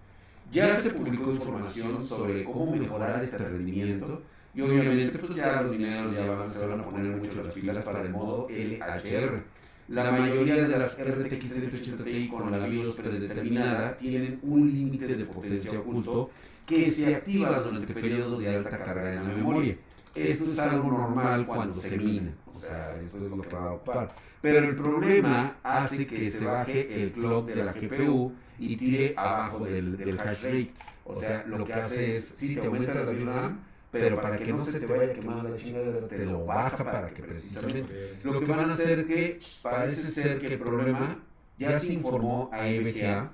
Ya 0.50 0.74
se 0.76 0.90
publicó 0.90 1.30
información 1.30 2.06
sobre 2.06 2.44
cómo 2.44 2.74
mejorar 2.74 3.22
este 3.22 3.36
rendimiento 3.36 4.22
y 4.54 4.62
obviamente 4.62 5.18
pues 5.18 5.34
ya 5.34 5.60
los 5.60 5.72
mineros 5.72 6.14
ya 6.14 6.30
van, 6.30 6.50
se 6.50 6.66
van 6.66 6.80
a 6.80 6.84
poner 6.84 7.16
mucho 7.16 7.42
las 7.42 7.52
pilas 7.52 7.84
para 7.84 8.00
el 8.00 8.10
modo 8.10 8.48
LHR. 8.48 9.42
La 9.88 10.10
mayoría 10.10 10.56
de 10.56 10.68
las 10.68 10.98
RTX 10.98 11.48
3080 11.48 12.04
Ti 12.04 12.28
con 12.28 12.50
la 12.50 12.66
BIOS 12.66 12.96
predeterminada 12.96 13.96
tienen 13.96 14.38
un 14.42 14.72
límite 14.72 15.06
de 15.06 15.24
potencia 15.24 15.78
oculto 15.78 16.30
que 16.66 16.90
se 16.90 17.14
activa 17.14 17.60
durante 17.60 17.92
periodos 17.92 18.38
de 18.40 18.56
alta 18.56 18.78
carga 18.78 19.14
en 19.14 19.28
la 19.28 19.34
memoria. 19.34 19.76
Esto 20.14 20.44
es 20.44 20.58
algo 20.58 20.90
normal 20.90 21.46
cuando 21.46 21.76
se 21.76 21.96
mina, 21.96 22.34
o 22.46 22.58
sea, 22.58 22.96
esto 23.00 23.18
es 23.18 23.30
lo 23.30 23.40
que 23.40 23.54
va 23.54 23.64
a 23.64 23.72
ocupar. 23.72 24.14
Pero 24.40 24.58
el 24.66 24.74
problema 24.74 25.58
hace 25.62 26.06
que 26.06 26.30
se 26.30 26.44
baje 26.44 27.02
el 27.02 27.12
clock 27.12 27.48
de 27.48 27.64
la 27.64 27.72
GPU 27.72 28.32
y 28.58 28.76
tire 28.76 29.14
abajo 29.16 29.64
del, 29.64 29.96
del 29.96 30.18
hash 30.18 30.42
rate. 30.42 30.72
O 31.04 31.18
sea, 31.18 31.44
lo 31.46 31.64
que 31.64 31.72
hace 31.72 32.16
es, 32.16 32.24
sí, 32.26 32.54
te 32.54 32.66
aumenta 32.66 32.94
la 32.94 33.02
VRAM, 33.02 33.60
pero 33.90 34.20
para 34.20 34.38
que 34.38 34.52
no 34.52 34.64
se 34.64 34.78
te 34.78 34.86
vaya 34.86 35.12
a 35.12 35.14
quemar 35.14 35.44
la 35.44 35.56
chingada, 35.56 36.06
te 36.06 36.26
lo 36.26 36.44
baja 36.44 36.84
para 36.84 37.10
que 37.10 37.22
precisamente 37.22 38.18
lo 38.22 38.40
que 38.40 38.46
van 38.46 38.70
a 38.70 38.74
hacer 38.74 39.06
que 39.06 39.40
parece 39.62 40.10
ser 40.10 40.38
que 40.38 40.48
el 40.48 40.58
problema 40.58 41.18
ya 41.58 41.80
se 41.80 41.94
informó 41.94 42.50
a 42.52 42.68
EVGA, 42.68 43.32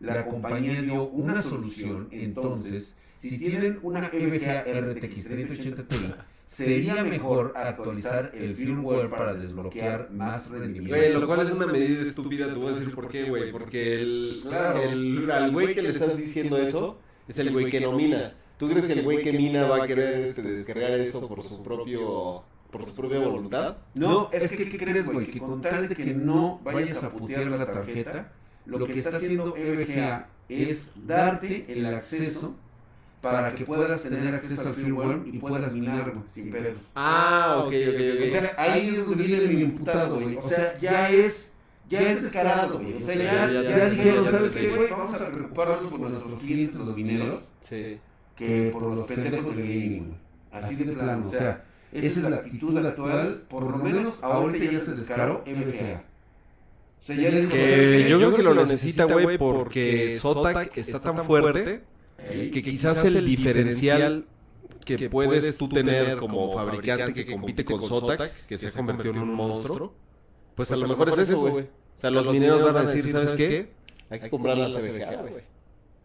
la 0.00 0.26
compañía 0.26 0.82
dio 0.82 1.04
una 1.04 1.42
solución, 1.42 2.08
entonces, 2.10 2.94
si 3.16 3.38
tienen 3.38 3.78
una 3.82 4.10
EVGA 4.12 4.62
RTX 4.62 5.24
3080 5.24 5.86
Ti, 5.86 6.14
sería 6.52 7.02
mejor 7.02 7.52
actualizar 7.56 8.30
el 8.34 8.54
firmware 8.54 9.08
para 9.08 9.34
desbloquear 9.34 10.10
más 10.10 10.50
rendimiento. 10.50 10.96
Güey, 10.96 11.12
lo 11.12 11.26
cual 11.26 11.40
es 11.40 11.52
una 11.52 11.66
medida 11.66 12.02
estúpida, 12.02 12.46
te 12.52 12.58
voy 12.58 12.72
a 12.72 12.76
decir 12.76 12.94
por 12.94 13.08
qué, 13.08 13.24
güey. 13.24 13.50
Porque 13.50 14.00
el, 14.00 14.38
Claro. 14.42 14.82
el, 14.82 15.30
al 15.30 15.50
güey 15.50 15.74
que 15.74 15.82
le 15.82 15.90
estás 15.90 16.16
diciendo 16.16 16.58
eso 16.58 16.98
es 17.26 17.38
el 17.38 17.50
güey 17.52 17.70
que 17.70 17.80
no 17.80 17.92
mina. 17.92 18.34
¿Tú 18.58 18.68
crees 18.68 18.86
que 18.86 18.92
el 18.92 19.02
güey 19.02 19.22
que 19.22 19.32
mina 19.32 19.66
va 19.66 19.84
a 19.84 19.86
querer 19.86 20.20
este, 20.20 20.42
descargar 20.42 20.92
eso 20.92 21.26
por 21.26 21.42
su 21.42 21.62
propio 21.62 22.44
por 22.70 22.86
su 22.86 22.94
propia 22.94 23.18
voluntad? 23.18 23.76
No, 23.94 24.30
es 24.32 24.50
que, 24.50 24.70
¿qué 24.70 24.78
crees, 24.78 25.06
güey? 25.06 25.30
Que 25.30 25.38
con 25.38 25.60
tal 25.60 25.88
de 25.88 25.94
que 25.94 26.06
no 26.14 26.60
vayas 26.64 27.02
a 27.02 27.10
putear 27.10 27.46
la 27.46 27.66
tarjeta, 27.66 28.32
lo 28.66 28.86
que 28.86 28.94
está 28.94 29.16
haciendo 29.16 29.56
EVGA 29.56 30.28
es 30.48 30.90
darte 30.94 31.66
el 31.68 31.86
acceso 31.86 32.56
para 33.22 33.54
que 33.54 33.64
puedas 33.64 34.02
tener 34.02 34.34
acceso 34.34 34.60
al 34.60 34.74
firmware 34.74 35.20
y 35.26 35.38
puedas 35.38 35.72
minar, 35.72 36.10
güey, 36.10 36.24
sin 36.34 36.50
pedo. 36.50 36.72
Ah, 36.94 37.58
ok, 37.60 37.66
ok, 37.66 38.00
ok. 38.16 38.26
O 38.26 38.30
sea, 38.30 38.54
ahí 38.58 38.88
es 38.88 39.06
donde 39.06 39.24
viene 39.24 39.46
mi 39.46 39.60
imputado, 39.62 40.20
güey. 40.20 40.36
O 40.36 40.42
sea, 40.42 40.76
ya 40.80 41.08
es, 41.08 41.50
ya 41.88 42.00
es 42.00 42.22
descarado, 42.24 42.80
güey. 42.80 42.94
O 42.94 43.00
sea, 43.00 43.14
ya, 43.14 43.22
Ya, 43.24 43.46
ya, 43.52 43.62
ya 43.62 43.78
ya, 43.78 43.90
dijeron, 43.90 44.24
ya, 44.24 44.30
¿sabes 44.32 44.54
ya, 44.54 44.60
qué, 44.60 44.68
güey? 44.70 44.90
Vamos 44.90 45.20
a 45.20 45.30
preocuparnos 45.30 45.90
por 45.90 46.00
nuestros 46.00 46.40
clientes, 46.40 46.80
los 46.80 46.96
mineros, 46.96 47.42
Sí. 47.60 47.98
que 48.36 48.70
por 48.72 48.82
los 48.82 49.06
pendejos 49.06 49.56
de 49.56 49.62
gaming, 49.62 50.06
güey. 50.08 50.18
Así 50.50 50.74
de 50.74 50.92
plano, 50.92 51.28
o 51.28 51.30
sea, 51.30 51.64
esa 51.92 52.06
es 52.06 52.16
la 52.28 52.36
actitud 52.36 52.76
actual, 52.76 53.44
por 53.48 53.62
lo 53.70 53.76
menos 53.78 54.14
ahorita 54.20 54.64
ya 54.70 54.80
se 54.80 54.92
descaró 54.94 55.44
MGA. 55.46 56.02
O 57.00 57.04
sea, 57.04 57.16
ya 57.16 57.30
le 57.30 57.40
dijo, 57.42 57.50
¿sabes 57.52 58.02
Que 58.02 58.08
yo 58.10 58.18
creo 58.18 58.34
que 58.34 58.42
lo 58.42 58.54
necesita, 58.54 59.04
güey, 59.04 59.38
porque 59.38 60.16
Zotac 60.18 60.76
está 60.76 61.00
tan 61.00 61.18
fuerte 61.18 61.82
que 62.52 62.62
quizás 62.62 63.04
el 63.04 63.24
diferencial 63.24 64.26
que 64.84 65.08
puedes 65.08 65.56
tú 65.56 65.68
tener 65.68 66.16
como 66.16 66.52
fabricante 66.52 67.14
que 67.14 67.26
compite 67.26 67.64
con 67.64 67.82
Zotac, 67.82 68.46
que 68.46 68.58
se 68.58 68.68
ha 68.68 68.70
convertido 68.72 69.14
en 69.14 69.20
un 69.20 69.34
monstruo, 69.34 69.94
pues 70.54 70.70
a 70.72 70.76
lo 70.76 70.88
mejor 70.88 71.08
es 71.10 71.18
eso, 71.18 71.40
güey. 71.40 71.64
O 71.64 72.00
sea, 72.00 72.10
los 72.10 72.26
mineros 72.26 72.62
van 72.62 72.76
a 72.76 72.82
decir, 72.90 73.10
¿sabes 73.10 73.32
qué? 73.34 73.72
Hay 74.10 74.20
que 74.20 74.30
comprar 74.30 74.58
las 74.58 74.72
CBGA, 74.72 75.22
güey. 75.22 75.44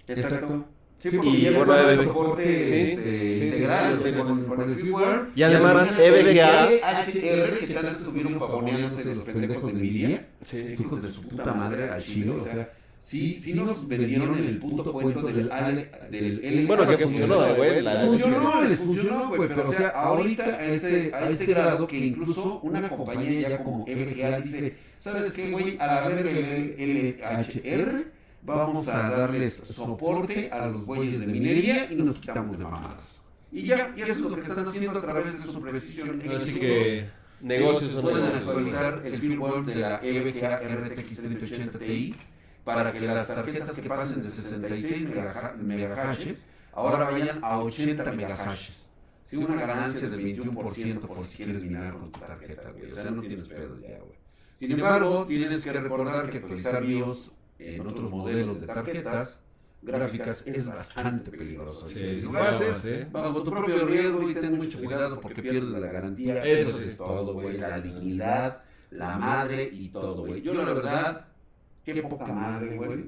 Exacto. 0.08 0.66
Sí, 1.00 1.10
Y 1.10 1.12
porque 1.12 1.42
ya 1.42 1.52
bueno, 1.52 1.78
eh, 1.78 1.94
el 1.94 2.04
soporte 2.06 2.44
sí, 2.44 2.74
este, 2.92 3.40
sí, 3.40 3.46
integral, 3.46 3.94
sí, 3.94 4.00
o 4.00 4.02
sea, 4.04 4.12
sí, 4.12 4.18
con, 4.18 4.40
sí. 4.40 4.46
con 4.48 4.62
el 4.70 4.76
firmware. 4.76 5.22
Y 5.36 5.44
además, 5.44 6.00
EVGA, 6.00 6.66
HR, 7.06 7.60
que 7.60 7.68
tanto 7.68 7.92
estuvieron 7.98 8.40
pavoneándose 8.40 9.14
los 9.14 9.26
pendejos 9.26 9.68
de 9.68 9.74
Nvidia, 9.74 10.28
Sí. 10.44 10.76
hijos 10.80 11.04
de 11.04 11.10
su 11.12 11.22
puta 11.22 11.54
madre 11.54 11.90
al 11.90 12.02
chile, 12.04 12.32
o 12.32 12.44
sea, 12.44 12.74
sí, 13.08 13.40
sí 13.40 13.54
nos 13.54 13.88
vendieron 13.88 14.38
el 14.38 14.58
puto 14.60 14.92
cuento 14.92 15.22
del, 15.22 15.52
Ale- 15.52 15.90
del 16.12 16.68
Bueno, 16.68 16.88
que 16.88 16.98
funcionó, 16.98 17.56
güey. 17.56 17.84
Funcionó, 18.08 18.62
les 18.64 18.80
funcionó, 18.80 19.28
güey, 19.30 19.48
pero 19.48 19.70
o 19.70 19.74
sea, 19.74 19.90
ahorita 19.90 20.44
a 20.44 20.66
este, 20.66 21.12
a 21.14 21.30
este 21.30 21.46
grado 21.46 21.88
que 21.88 21.98
incluso 21.98 22.60
una 22.64 22.90
compañía 22.90 23.50
ya 23.50 23.64
como 23.64 23.86
EVGA 23.88 24.42
dice, 24.42 24.76
¿sabes 25.00 25.34
qué, 25.34 25.52
güey? 25.52 25.78
A 25.80 25.88
la 25.88 26.08
verga 26.10 26.30
el 26.32 27.18
LHR, 27.20 28.12
vamos 28.44 28.88
a 28.90 29.10
darles 29.10 29.56
soporte 29.56 30.50
a 30.52 30.68
los 30.68 30.86
güeyes 30.86 31.20
de 31.20 31.28
minería 31.28 31.92
y 31.92 31.96
nos 31.96 32.20
quitamos 32.20 32.58
de 32.58 32.64
mamadas. 32.66 33.22
Y 33.52 33.64
ya, 33.64 33.94
y 33.96 34.02
eso 34.02 34.12
es 34.12 34.20
lo 34.20 34.36
que 34.36 34.42
están 34.42 34.68
haciendo 34.68 35.00
a 35.00 35.02
través 35.02 35.42
de 35.46 35.52
su 35.52 35.62
precisión. 35.62 36.22
Así 36.36 36.60
que 36.60 37.06
Negocios 37.40 37.92
pueden 38.02 38.18
negocios. 38.26 38.42
actualizar 38.42 39.02
el 39.06 39.20
firmware 39.20 39.64
de 39.66 39.76
la 39.76 40.00
EVGA 40.04 40.58
RTX 40.60 41.16
3080 41.22 41.80
Ti 41.80 42.16
para 42.76 42.92
que 42.92 43.02
las 43.02 43.28
tarjetas 43.28 43.72
que 43.72 43.90
pasen 43.90 44.22
de 44.22 44.30
66 44.30 45.08
megaha- 45.10 45.56
megahashes 45.56 46.46
ahora 46.74 47.10
vayan 47.10 47.40
a 47.44 47.60
80 47.60 48.12
megahashes. 48.12 48.86
Sí, 49.26 49.36
una 49.38 49.66
ganancia 49.66 50.08
del 50.10 50.22
21% 50.22 51.00
por 51.08 51.26
si 51.26 51.38
quieres 51.38 51.64
minar 51.64 51.94
con 51.94 52.12
tu 52.12 52.20
tarjeta, 52.20 52.72
güey. 52.72 52.92
O 52.92 52.96
sea, 52.96 53.12
no 53.12 53.22
tienes 53.22 53.48
pedo 53.48 53.78
ya, 53.82 54.00
güey. 54.00 54.18
Sin 54.58 54.72
embargo, 54.72 55.26
tienes 55.28 55.64
que 55.64 55.74
recordar 55.74 56.30
que 56.32 56.38
actualizar 56.38 56.84
BIOS 56.84 57.32
en 57.60 57.86
otros 57.88 58.10
modelos 58.10 58.62
de 58.62 58.68
tarjetas 58.68 59.42
gráficas 59.82 60.44
es 60.46 60.66
bastante 60.68 61.30
peligroso. 61.32 61.88
Sí, 61.88 62.20
si 62.22 62.26
lo 62.32 62.40
haces, 62.40 63.12
bajo 63.12 63.44
tu 63.44 63.52
propio 63.52 63.86
riesgo 63.86 64.30
y 64.30 64.34
ten 64.34 64.56
mucho 64.58 64.80
cuidado 64.80 65.20
porque 65.20 65.42
pierdes 65.42 65.70
la 65.70 65.80
garantía. 65.88 66.44
Eso 66.44 66.78
sí. 66.78 66.90
es 66.90 66.98
todo, 66.98 67.34
güey. 67.34 67.58
La 67.58 67.80
dignidad, 67.80 68.62
la 68.92 69.18
madre 69.18 69.70
y 69.72 69.90
todo, 69.90 70.26
güey. 70.26 70.42
Yo, 70.42 70.54
la 70.54 70.64
verdad, 70.64 71.26
qué 71.94 72.04
poca 72.04 72.28
madre, 72.28 72.76
güey. 72.76 73.06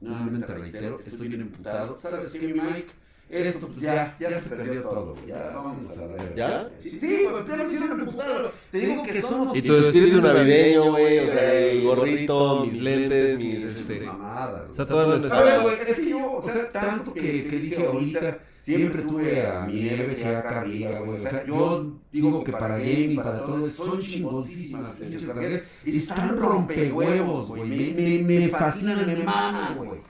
Nuevamente 0.00 0.46
reitero, 0.46 0.98
estoy 1.00 1.28
bien 1.28 1.42
emputado. 1.42 1.96
¿Sabes 1.98 2.28
qué, 2.32 2.40
mi 2.40 2.60
Mike? 2.60 2.92
Esto 3.28 3.66
pues, 3.66 3.80
ya, 3.80 4.16
ya 4.20 4.30
se 4.30 4.48
perdió 4.48 4.82
todo, 4.82 5.14
güey. 5.14 5.26
Ya 5.26 5.50
vamos 5.52 5.90
a 5.90 5.96
la 5.96 6.06
verga. 6.06 6.34
¿Ya? 6.36 6.70
Sí, 6.78 6.90
sí, 6.90 7.26
ya 7.48 7.64
hicieron 7.64 8.00
emputado. 8.00 8.52
Te 8.70 8.78
digo 8.78 9.02
que 9.02 9.20
son 9.20 9.56
Y 9.56 9.62
tu 9.62 9.74
espíritu 9.74 10.20
navideño, 10.20 10.92
güey. 10.92 11.18
O 11.18 11.26
sea, 11.26 11.54
el 11.54 11.82
gorrito, 11.82 12.64
mis 12.66 12.80
lentes, 12.80 13.38
mis 13.38 13.64
este, 13.64 13.94
este. 13.94 14.06
mamadas. 14.06 14.70
O 14.70 14.72
sea, 14.72 14.84
güey. 14.94 15.20
toda 15.22 15.38
A 15.38 15.42
ver, 15.42 15.60
güey, 15.60 15.76
es 15.88 15.96
que 15.98 16.08
yo, 16.08 16.32
o 16.34 16.42
sea, 16.48 16.70
tanto 16.70 17.12
que, 17.12 17.48
que 17.48 17.58
dije 17.58 17.84
ahorita, 17.84 18.38
siempre 18.60 19.02
tuve 19.02 19.44
a 19.44 19.62
mi 19.62 19.88
EVGA 19.88 20.38
acá 20.38 20.60
arriba, 20.60 21.00
güey. 21.00 21.18
O 21.18 21.28
sea, 21.28 21.44
yo 21.44 21.98
digo 22.12 22.44
que 22.44 22.52
para 22.52 22.78
gaming, 22.78 23.16
para 23.16 23.40
todo, 23.40 23.68
son 23.68 23.98
chingoncísimas 23.98 25.00
las 25.00 25.26
tarjetas. 25.26 25.62
Y 25.84 25.98
están 25.98 26.38
rompehuevos, 26.38 27.48
güey. 27.48 27.64
Me, 27.64 27.92
me, 27.92 28.22
me 28.22 28.48
fascinan, 28.50 29.04
me 29.04 29.16
maman, 29.16 29.78
güey. 29.78 30.00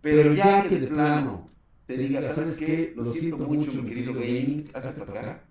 Pero 0.00 0.32
ya 0.32 0.62
que 0.62 0.76
de 0.76 0.86
plano 0.86 1.46
te 1.86 1.96
diga, 1.96 2.22
¿sabes 2.34 2.56
qué? 2.58 2.92
Lo 2.96 3.04
siento 3.04 3.38
mucho, 3.38 3.72
mi 3.72 3.88
querido 3.88 4.12
gaming, 4.12 4.70
hazte 4.74 5.04
para 5.04 5.20
acá. 5.20 5.44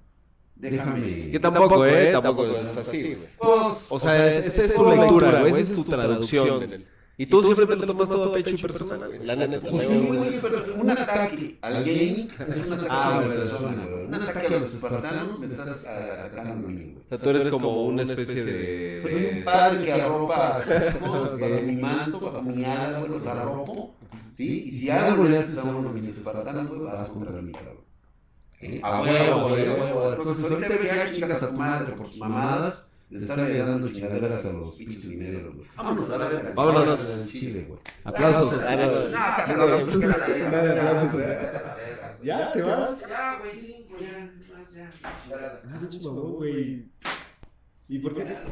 Déjame. 0.56 1.32
Que 1.32 1.40
tampoco, 1.40 1.86
eh. 1.86 2.12
Tampoco 2.12 2.48
es 2.48 2.78
así, 2.78 3.16
güey. 3.16 3.30
Pues, 3.38 3.88
O 3.90 4.00
sea, 4.00 4.28
esa 4.28 4.64
es, 4.64 4.74
tu 4.74 4.90
lectura, 4.90 5.42
güey, 5.42 5.52
esa 5.52 5.62
es 5.62 5.74
tu 5.74 5.84
traducción. 5.84 6.86
Y 7.18 7.26
tú 7.28 7.42
siempre 7.42 7.66
te 7.66 7.76
lo 7.78 7.86
tomas 7.88 8.10
todo 8.10 8.32
a 8.32 8.34
pecho 8.34 8.56
y 8.56 8.58
personal, 8.58 9.08
güey. 9.08 9.26
La 9.26 9.36
neta. 9.36 9.70
Pues 9.70 9.88
sí, 9.88 10.08
güey, 10.08 10.40
pero 10.42 10.76
un 10.82 10.90
ataque 10.90 11.58
al 11.62 11.74
gaming 11.86 12.28
es 12.48 12.68
un 12.68 12.74
ataque 12.74 12.92
a 12.92 13.22
la 13.22 13.28
persona, 13.28 13.86
güey. 13.90 14.06
Un 14.06 14.14
ataque 14.16 14.48
a 14.48 14.50
los 14.50 14.74
espartanos 14.74 15.40
me 15.40 15.46
estás 15.46 15.86
atacando 15.86 16.52
a 16.52 16.56
mí, 16.56 16.74
güey. 16.74 16.98
O 16.98 17.10
sea, 17.10 17.18
tú 17.18 17.30
eres 17.30 17.48
como 17.48 17.86
una 17.86 18.04
especie 18.04 18.44
de. 18.44 19.00
Soy 19.02 19.38
un 19.38 19.44
padre 19.46 19.86
que 19.86 19.94
arropa 19.94 20.50
a 20.50 20.62
sus 20.62 20.72
hijos 20.72 21.40
bajo 21.40 21.62
mi 21.62 21.76
manto, 21.78 22.20
bajo 22.20 22.42
mi 22.42 22.66
ala, 22.66 23.00
güey, 23.00 23.12
los 23.12 23.26
arropo. 23.26 23.96
¿Sí? 24.34 24.66
Y 24.68 24.72
si 24.72 24.90
algo 24.90 25.24
le 25.24 25.38
haces 25.38 25.58
a 25.58 25.64
uno 25.64 25.88
de 25.88 26.02
mis 26.02 26.10
espartanos, 26.10 26.68
güey, 26.68 26.82
vas 26.82 27.10
contra 27.10 27.42
mí, 27.42 27.54
cabrón. 27.54 27.86
A 28.84 29.02
huevo, 29.02 29.50
güey, 29.50 29.66
a 29.68 29.74
huevo. 29.74 30.14
Entonces, 30.14 30.44
ahorita 30.52 30.68
ve 30.68 30.78
que 30.80 31.12
chingas 31.14 31.44
a 31.44 31.50
tu 31.50 31.54
madre 31.54 31.94
por 31.94 32.08
tus 32.10 32.18
mamadas. 32.18 32.84
Les 33.10 33.22
están 33.22 33.38
dando 33.58 33.88
chingaderas 33.88 34.46
a 34.46 34.52
los 34.52 34.76
pinches 34.76 35.06
mineros, 35.06 35.56
güey. 35.56 35.68
Vámonos 35.76 36.10
a 36.10 36.18
la 36.18 36.28
verga. 36.28 36.54
Vámonos. 36.56 37.22
al 37.24 37.30
Chile, 37.30 37.66
güey. 37.68 37.80
Aplausos. 38.04 38.60
Ah. 38.64 39.16
Ah. 39.16 39.46
Ya, 42.24 42.52
te 42.52 42.62
vas? 42.64 43.00
Ya, 43.08 43.40
güey, 43.40 43.52
sí, 43.52 43.86
güey, 43.88 44.04
ya, 44.04 44.32
más, 44.52 44.74
ya. 44.74 44.92
Chingada. 45.22 45.62
güey. 46.10 46.86
¿Y 47.88 48.00
por 48.00 48.16
ya. 48.18 48.44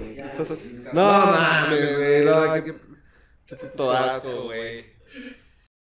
No 0.94 1.04
mames, 1.04 1.96
güey. 1.98 2.26
No, 2.26 2.64
qué 2.64 2.74
puto 3.56 3.92
asco, 3.92 4.44
güey. 4.44 4.86